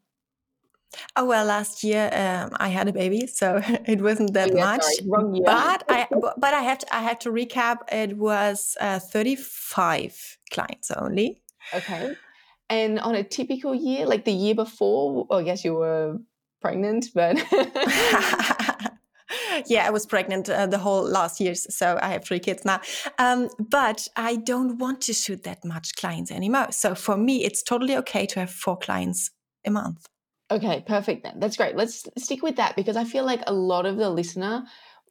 Oh 1.16 1.24
well, 1.24 1.44
last 1.44 1.82
year 1.84 2.10
um, 2.12 2.50
I 2.58 2.68
had 2.68 2.88
a 2.88 2.92
baby, 2.92 3.26
so 3.26 3.60
it 3.86 4.00
wasn't 4.00 4.32
that 4.34 4.50
oh, 4.52 4.56
yeah, 4.56 4.64
much. 4.64 4.82
Sorry, 4.82 5.08
wrong 5.08 5.34
year. 5.34 5.44
But 5.44 5.84
I 5.88 6.06
but 6.36 6.54
I 6.54 6.60
have 6.62 6.78
to 6.78 6.94
I 6.94 7.02
have 7.02 7.18
to 7.20 7.30
recap. 7.30 7.78
It 7.90 8.16
was 8.16 8.76
uh, 8.80 8.98
thirty 8.98 9.36
five 9.36 10.16
clients 10.50 10.90
only. 10.90 11.42
Okay. 11.74 12.14
And 12.68 12.98
on 12.98 13.14
a 13.14 13.22
typical 13.22 13.74
year, 13.74 14.06
like 14.06 14.24
the 14.24 14.32
year 14.32 14.54
before, 14.54 15.26
well, 15.28 15.38
I 15.38 15.44
guess 15.44 15.64
you 15.64 15.74
were 15.74 16.18
pregnant, 16.60 17.06
but 17.14 17.36
yeah, 19.66 19.86
I 19.86 19.90
was 19.90 20.06
pregnant 20.06 20.48
uh, 20.48 20.66
the 20.66 20.78
whole 20.78 21.02
last 21.02 21.40
years, 21.40 21.66
so 21.74 21.98
I 22.02 22.08
have 22.08 22.24
three 22.24 22.38
kids 22.38 22.64
now. 22.64 22.80
Um, 23.18 23.48
but 23.58 24.08
I 24.16 24.36
don't 24.36 24.78
want 24.78 25.00
to 25.02 25.12
shoot 25.12 25.44
that 25.44 25.64
much 25.64 25.94
clients 25.96 26.30
anymore. 26.30 26.68
So 26.70 26.94
for 26.94 27.16
me, 27.16 27.44
it's 27.44 27.62
totally 27.62 27.96
okay 27.96 28.26
to 28.26 28.40
have 28.40 28.50
four 28.50 28.76
clients 28.76 29.30
a 29.64 29.70
month. 29.70 30.06
Okay, 30.50 30.84
perfect 30.86 31.24
then. 31.24 31.40
That's 31.40 31.56
great. 31.56 31.76
Let's 31.76 32.04
stick 32.18 32.42
with 32.42 32.56
that 32.56 32.76
because 32.76 32.96
I 32.96 33.04
feel 33.04 33.24
like 33.24 33.42
a 33.46 33.52
lot 33.52 33.84
of 33.84 33.96
the 33.96 34.08
listener 34.10 34.64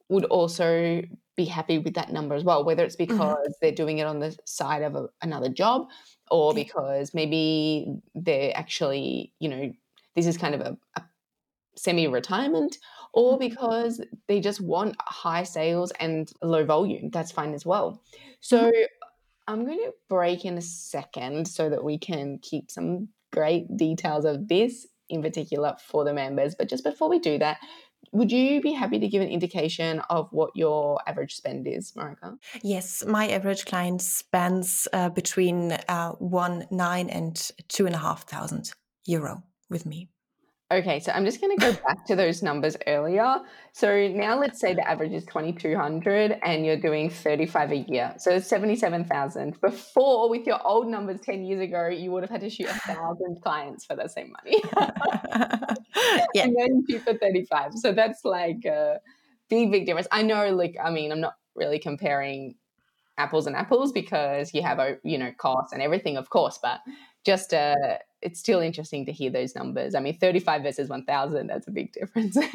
would 0.08 0.24
also 0.26 1.02
be 1.36 1.44
happy 1.44 1.78
with 1.78 1.94
that 1.94 2.12
number 2.12 2.34
as 2.34 2.44
well, 2.44 2.64
whether 2.64 2.84
it's 2.84 2.96
mm-hmm. 2.96 3.12
because 3.12 3.36
mm-hmm. 3.36 3.52
they're 3.60 3.72
doing 3.72 3.98
it 3.98 4.06
on 4.06 4.20
the 4.20 4.36
side 4.46 4.82
of 4.82 4.94
a, 4.94 5.08
another 5.22 5.50
job 5.50 5.88
or 6.30 6.54
because 6.54 7.12
maybe 7.12 8.00
they're 8.14 8.56
actually, 8.56 9.32
you 9.38 9.48
know, 9.48 9.72
this 10.14 10.26
is 10.26 10.38
kind 10.38 10.54
of 10.54 10.60
a, 10.62 10.76
a 10.96 11.02
semi 11.76 12.06
retirement 12.06 12.78
or 13.16 13.32
mm-hmm. 13.32 13.48
because 13.48 14.00
they 14.28 14.38
just 14.38 14.60
want 14.60 14.94
high 15.00 15.42
sales 15.42 15.90
and 15.98 16.30
low 16.42 16.64
volume. 16.64 17.10
That's 17.10 17.32
fine 17.32 17.54
as 17.54 17.66
well. 17.66 18.02
So 18.40 18.58
mm-hmm. 18.58 18.82
I'm 19.48 19.64
going 19.64 19.78
to 19.78 19.92
break 20.08 20.44
in 20.44 20.58
a 20.58 20.62
second 20.62 21.48
so 21.48 21.68
that 21.70 21.82
we 21.82 21.98
can 21.98 22.38
keep 22.40 22.70
some 22.70 23.08
great 23.32 23.76
details 23.76 24.24
of 24.24 24.48
this 24.48 24.86
in 25.08 25.22
particular 25.22 25.76
for 25.88 26.04
the 26.04 26.12
members. 26.12 26.54
But 26.54 26.68
just 26.68 26.84
before 26.84 27.08
we 27.08 27.18
do 27.18 27.38
that, 27.38 27.58
would 28.12 28.30
you 28.30 28.60
be 28.60 28.72
happy 28.72 28.98
to 28.98 29.08
give 29.08 29.22
an 29.22 29.28
indication 29.28 30.00
of 30.10 30.28
what 30.30 30.50
your 30.54 31.00
average 31.06 31.34
spend 31.34 31.66
is, 31.66 31.92
Mareike? 31.92 32.38
Yes, 32.62 33.04
my 33.06 33.28
average 33.28 33.64
client 33.64 34.00
spends 34.00 34.86
uh, 34.92 35.08
between 35.08 35.72
uh, 35.72 36.12
one 36.12 36.66
nine 36.70 37.08
and 37.08 37.50
two 37.68 37.86
and 37.86 37.94
a 37.94 37.98
half 37.98 38.24
thousand 38.24 38.72
euro 39.06 39.42
with 39.68 39.86
me. 39.86 40.08
Okay, 40.72 40.98
so 40.98 41.12
I'm 41.12 41.24
just 41.24 41.40
going 41.40 41.56
to 41.56 41.60
go 41.60 41.72
back 41.86 42.04
to 42.06 42.16
those 42.16 42.42
numbers 42.42 42.76
earlier. 42.88 43.36
So 43.72 44.08
now 44.08 44.36
let's 44.36 44.58
say 44.58 44.74
the 44.74 44.88
average 44.88 45.12
is 45.12 45.24
2200 45.26 46.40
and 46.42 46.66
you're 46.66 46.76
doing 46.76 47.08
35 47.08 47.70
a 47.70 47.76
year. 47.76 48.12
So 48.18 48.32
it's 48.32 48.48
77,000. 48.48 49.60
Before 49.60 50.28
with 50.28 50.44
your 50.44 50.60
old 50.66 50.88
numbers 50.88 51.20
10 51.20 51.44
years 51.44 51.60
ago, 51.60 51.86
you 51.86 52.10
would 52.10 52.24
have 52.24 52.30
had 52.30 52.40
to 52.40 52.50
shoot 52.50 52.66
a 52.66 52.74
thousand 52.80 53.40
clients 53.42 53.84
for 53.84 53.94
the 53.94 54.08
same 54.08 54.32
money. 54.32 54.60
yeah. 56.34 56.42
And 56.42 56.56
then 56.58 56.84
shoot 56.90 57.02
for 57.02 57.14
35. 57.14 57.74
So 57.74 57.92
that's 57.92 58.24
like 58.24 58.64
a 58.64 58.98
big, 59.48 59.70
big 59.70 59.86
difference. 59.86 60.08
I 60.10 60.22
know, 60.22 60.52
like, 60.52 60.74
I 60.82 60.90
mean, 60.90 61.12
I'm 61.12 61.20
not 61.20 61.36
really 61.54 61.78
comparing 61.78 62.56
apples 63.18 63.46
and 63.46 63.54
apples 63.54 63.92
because 63.92 64.52
you 64.52 64.62
have, 64.62 64.80
you 65.04 65.16
know, 65.16 65.30
costs 65.38 65.72
and 65.72 65.80
everything, 65.80 66.16
of 66.16 66.28
course, 66.28 66.58
but 66.60 66.80
just 67.24 67.54
uh, 67.54 67.74
it's 68.26 68.40
still 68.40 68.58
interesting 68.58 69.06
to 69.06 69.12
hear 69.12 69.30
those 69.30 69.54
numbers. 69.54 69.94
I 69.94 70.00
mean, 70.00 70.18
35 70.18 70.62
versus 70.62 70.88
1,000, 70.88 71.46
that's 71.46 71.68
a 71.68 71.70
big 71.70 71.92
difference. 71.92 72.36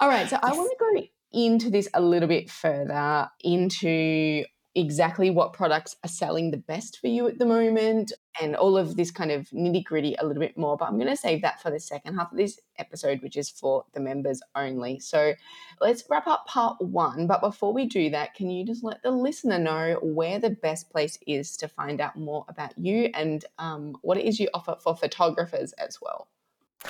All 0.00 0.08
right, 0.08 0.30
so 0.30 0.38
I 0.40 0.52
want 0.52 0.70
to 0.70 0.76
go 0.78 1.02
into 1.32 1.68
this 1.68 1.88
a 1.92 2.00
little 2.00 2.28
bit 2.28 2.48
further 2.48 3.28
into 3.42 4.44
exactly 4.74 5.30
what 5.30 5.52
products 5.52 5.96
are 6.02 6.08
selling 6.08 6.50
the 6.50 6.56
best 6.56 6.98
for 6.98 7.06
you 7.06 7.28
at 7.28 7.38
the 7.38 7.44
moment 7.44 8.12
and 8.40 8.56
all 8.56 8.78
of 8.78 8.96
this 8.96 9.10
kind 9.10 9.30
of 9.30 9.48
nitty 9.50 9.84
gritty 9.84 10.14
a 10.18 10.26
little 10.26 10.40
bit 10.40 10.56
more. 10.56 10.76
But 10.76 10.88
I'm 10.88 10.96
going 10.96 11.10
to 11.10 11.16
save 11.16 11.42
that 11.42 11.60
for 11.60 11.70
the 11.70 11.78
second 11.78 12.16
half 12.16 12.32
of 12.32 12.38
this 12.38 12.58
episode, 12.78 13.20
which 13.22 13.36
is 13.36 13.50
for 13.50 13.84
the 13.92 14.00
members 14.00 14.40
only. 14.54 14.98
So 14.98 15.34
let's 15.80 16.04
wrap 16.08 16.26
up 16.26 16.46
part 16.46 16.80
one. 16.80 17.26
But 17.26 17.42
before 17.42 17.74
we 17.74 17.86
do 17.86 18.10
that, 18.10 18.34
can 18.34 18.48
you 18.48 18.64
just 18.64 18.82
let 18.82 19.02
the 19.02 19.10
listener 19.10 19.58
know 19.58 19.98
where 20.02 20.38
the 20.38 20.50
best 20.50 20.90
place 20.90 21.18
is 21.26 21.56
to 21.58 21.68
find 21.68 22.00
out 22.00 22.16
more 22.16 22.46
about 22.48 22.76
you 22.78 23.10
and 23.14 23.44
um, 23.58 23.94
what 24.00 24.16
it 24.16 24.24
is 24.24 24.40
you 24.40 24.48
offer 24.54 24.76
for 24.80 24.96
photographers 24.96 25.72
as 25.74 25.98
well? 26.00 26.28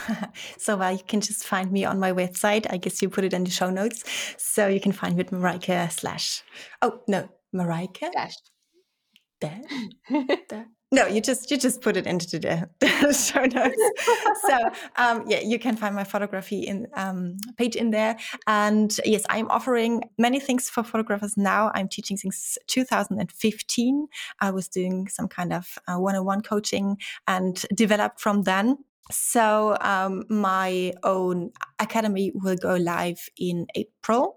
so 0.56 0.76
well, 0.76 0.92
you 0.92 1.02
can 1.06 1.20
just 1.20 1.44
find 1.44 1.70
me 1.72 1.84
on 1.84 1.98
my 1.98 2.12
website. 2.12 2.66
I 2.70 2.76
guess 2.76 3.02
you 3.02 3.10
put 3.10 3.24
it 3.24 3.32
in 3.34 3.44
the 3.44 3.50
show 3.50 3.70
notes. 3.70 4.04
So 4.38 4.68
you 4.68 4.80
can 4.80 4.92
find 4.92 5.16
me 5.16 5.22
at 5.22 5.30
Mareike 5.30 5.90
slash, 5.92 6.42
oh, 6.80 7.00
no, 7.08 7.28
Mareike? 7.54 8.10
Dash. 8.12 8.36
Dash. 9.40 9.64
No, 10.92 11.06
you 11.06 11.22
just 11.22 11.50
you 11.50 11.56
just 11.56 11.80
put 11.80 11.96
it 11.96 12.06
into 12.06 12.38
the, 12.38 12.68
the 12.80 13.14
show 13.14 13.46
notes. 13.46 13.82
so 14.46 14.58
um, 14.96 15.24
yeah, 15.26 15.40
you 15.40 15.58
can 15.58 15.74
find 15.74 15.94
my 15.94 16.04
photography 16.04 16.60
in 16.60 16.86
um, 16.92 17.38
page 17.56 17.76
in 17.76 17.92
there. 17.92 18.18
And 18.46 18.94
yes, 19.06 19.22
I'm 19.30 19.50
offering 19.50 20.02
many 20.18 20.38
things 20.38 20.68
for 20.68 20.82
photographers 20.82 21.34
now. 21.38 21.72
I'm 21.74 21.88
teaching 21.88 22.18
since 22.18 22.58
2015. 22.66 24.06
I 24.40 24.50
was 24.50 24.68
doing 24.68 25.08
some 25.08 25.28
kind 25.28 25.54
of 25.54 25.78
uh, 25.88 25.96
one-on-one 25.96 26.42
coaching 26.42 26.98
and 27.26 27.64
developed 27.74 28.20
from 28.20 28.42
then. 28.42 28.76
So 29.10 29.78
um, 29.80 30.24
my 30.28 30.92
own 31.02 31.52
academy 31.78 32.32
will 32.34 32.56
go 32.56 32.76
live 32.76 33.18
in 33.38 33.66
April 33.74 34.36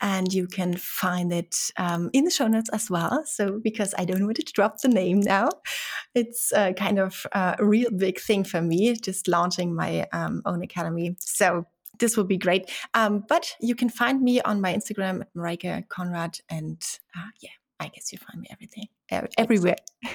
and 0.00 0.32
you 0.32 0.46
can 0.46 0.76
find 0.76 1.32
it 1.32 1.56
um, 1.76 2.10
in 2.12 2.24
the 2.24 2.30
show 2.30 2.46
notes 2.46 2.70
as 2.72 2.90
well. 2.90 3.22
So, 3.26 3.60
because 3.62 3.94
I 3.98 4.04
don't 4.04 4.24
want 4.24 4.36
to 4.36 4.52
drop 4.52 4.80
the 4.80 4.88
name 4.88 5.20
now, 5.20 5.48
it's 6.14 6.52
uh, 6.52 6.72
kind 6.72 6.98
of 6.98 7.26
a 7.32 7.56
real 7.60 7.90
big 7.90 8.20
thing 8.20 8.44
for 8.44 8.60
me, 8.60 8.96
just 8.96 9.28
launching 9.28 9.74
my 9.74 10.06
um, 10.12 10.42
own 10.44 10.62
academy. 10.62 11.16
So, 11.20 11.66
this 11.98 12.16
will 12.16 12.24
be 12.24 12.36
great. 12.36 12.70
Um, 12.94 13.24
but 13.28 13.54
you 13.60 13.74
can 13.74 13.88
find 13.88 14.22
me 14.22 14.40
on 14.42 14.60
my 14.60 14.74
Instagram, 14.74 15.22
at 15.22 15.34
Mareike 15.34 15.88
Konrad, 15.88 16.40
and 16.50 16.82
uh, 17.16 17.30
yeah, 17.40 17.50
I 17.80 17.88
guess 17.88 18.12
you 18.12 18.18
find 18.18 18.40
me 18.40 18.48
everything 18.50 18.88
everywhere. 19.38 19.76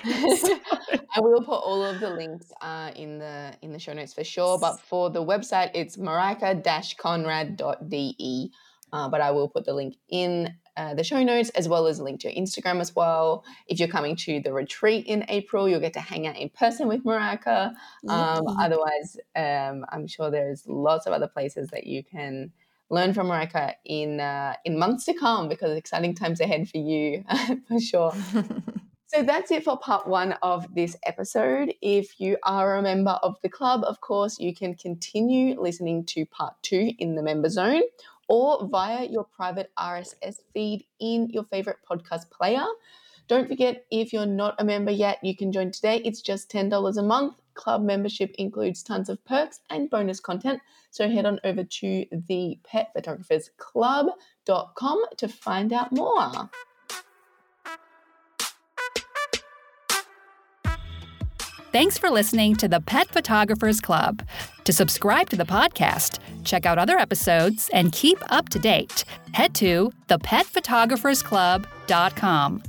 I 1.13 1.20
will 1.20 1.44
put 1.44 1.60
all 1.60 1.84
of 1.84 2.00
the 2.00 2.10
links 2.10 2.54
uh, 2.62 2.91
in 2.96 3.20
the 3.20 3.54
in 3.62 3.74
the 3.74 3.80
show 3.80 3.91
notes 3.94 4.13
for 4.13 4.24
sure. 4.24 4.58
But 4.60 4.80
for 4.80 5.10
the 5.10 5.22
website, 5.24 5.72
it's 5.74 5.98
mareike-konrad.de. 5.98 8.52
Uh, 8.94 9.10
but 9.10 9.22
I 9.22 9.32
will 9.32 9.50
put 9.50 9.66
the 9.66 9.74
link 9.74 9.96
in 10.10 10.54
uh, 10.78 10.94
the 10.94 11.04
show 11.04 11.22
notes 11.24 11.50
as 11.52 11.68
well 11.68 11.88
as 11.88 12.00
a 12.00 12.04
link 12.04 12.22
to 12.22 12.34
Instagram 12.34 12.80
as 12.80 12.96
well. 12.96 13.44
If 13.68 13.80
you're 13.80 13.88
coming 13.88 14.16
to 14.18 14.40
the 14.42 14.54
retreat 14.54 15.06
in 15.06 15.26
April, 15.28 15.68
you'll 15.68 15.80
get 15.80 15.94
to 15.94 16.00
hang 16.00 16.28
out 16.28 16.38
in 16.38 16.50
person 16.50 16.88
with 16.88 17.04
Mareike. 17.04 17.74
Um, 18.08 18.46
Otherwise, 18.48 19.18
um, 19.36 19.86
I'm 19.90 20.08
sure 20.08 20.32
there's 20.32 20.64
lots 20.68 21.08
of 21.08 21.14
other 21.14 21.28
places 21.28 21.70
that 21.70 21.86
you 21.86 22.04
can 22.04 22.52
learn 22.90 23.14
from 23.14 23.28
Mareike 23.28 23.74
in 23.86 24.20
uh, 24.20 24.56
in 24.66 24.78
months 24.78 25.06
to 25.06 25.14
come 25.14 25.50
because 25.50 25.76
exciting 25.78 26.14
times 26.14 26.40
ahead 26.40 26.70
for 26.70 26.78
you 26.78 27.24
for 27.68 27.80
sure. 27.80 28.14
So 29.14 29.24
that's 29.24 29.52
it 29.52 29.66
for 29.66 29.78
part 29.78 30.08
one 30.08 30.38
of 30.42 30.74
this 30.74 30.96
episode. 31.06 31.74
If 31.82 32.18
you 32.22 32.38
are 32.44 32.78
a 32.78 32.82
member 32.82 33.20
of 33.22 33.36
the 33.44 33.50
club, 33.50 33.84
of 33.84 34.00
course, 34.00 34.40
you 34.40 34.56
can 34.56 34.74
continue 34.74 35.60
listening 35.60 36.06
to 36.06 36.26
part 36.26 36.54
two 36.62 36.94
in 36.98 37.16
the 37.16 37.22
member 37.22 37.50
zone 37.50 37.82
or 38.32 38.65
via 38.65 39.06
your 39.06 39.26
private 39.26 39.70
RSS 39.78 40.38
feed 40.54 40.86
in 41.02 41.30
your 41.32 41.44
favorite 41.44 41.80
podcast 41.88 42.32
player. 42.32 42.63
Don't 43.28 43.50
forget, 43.50 43.86
if 43.91 44.13
you're 44.13 44.26
not 44.26 44.56
a 44.58 44.63
member 44.63 44.91
yet, 44.91 45.20
you 45.22 45.36
can 45.36 45.52
join 45.52 45.70
today. 45.70 46.02
It's 46.06 46.22
just 46.22 46.50
$10 46.50 46.98
a 46.98 47.04
month. 47.04 47.41
Club 47.56 47.84
membership 47.84 48.34
includes 48.38 48.84
tons 48.84 49.10
of 49.10 49.22
perks 49.26 49.60
and 49.70 49.89
bonus 49.89 50.22
content. 50.22 50.62
So 50.91 51.10
head 51.10 51.26
on 51.26 51.41
over 51.44 51.65
to 51.65 52.06
the 52.10 52.58
petphotographersclub.com 52.74 55.06
to 55.17 55.28
find 55.28 55.74
out 55.74 55.91
more. 55.91 56.50
Thanks 61.72 61.98
for 61.98 62.10
listening 62.10 62.58
to 62.58 62.68
the 62.68 62.82
Pet 62.82 63.08
Photographers 63.08 63.80
Club. 63.80 64.28
To 64.66 64.74
subscribe 64.74 65.30
to 65.30 65.38
the 65.38 65.46
podcast, 65.46 66.20
check 66.44 66.66
out 66.66 66.78
other 66.78 66.98
episodes, 66.98 67.70
and 67.72 67.94
keep 67.94 68.18
up 68.30 68.50
to 68.50 68.60
date, 68.60 69.06
head 69.34 69.56
to 69.56 69.94
thepetphotographersclub.com. 70.10 72.64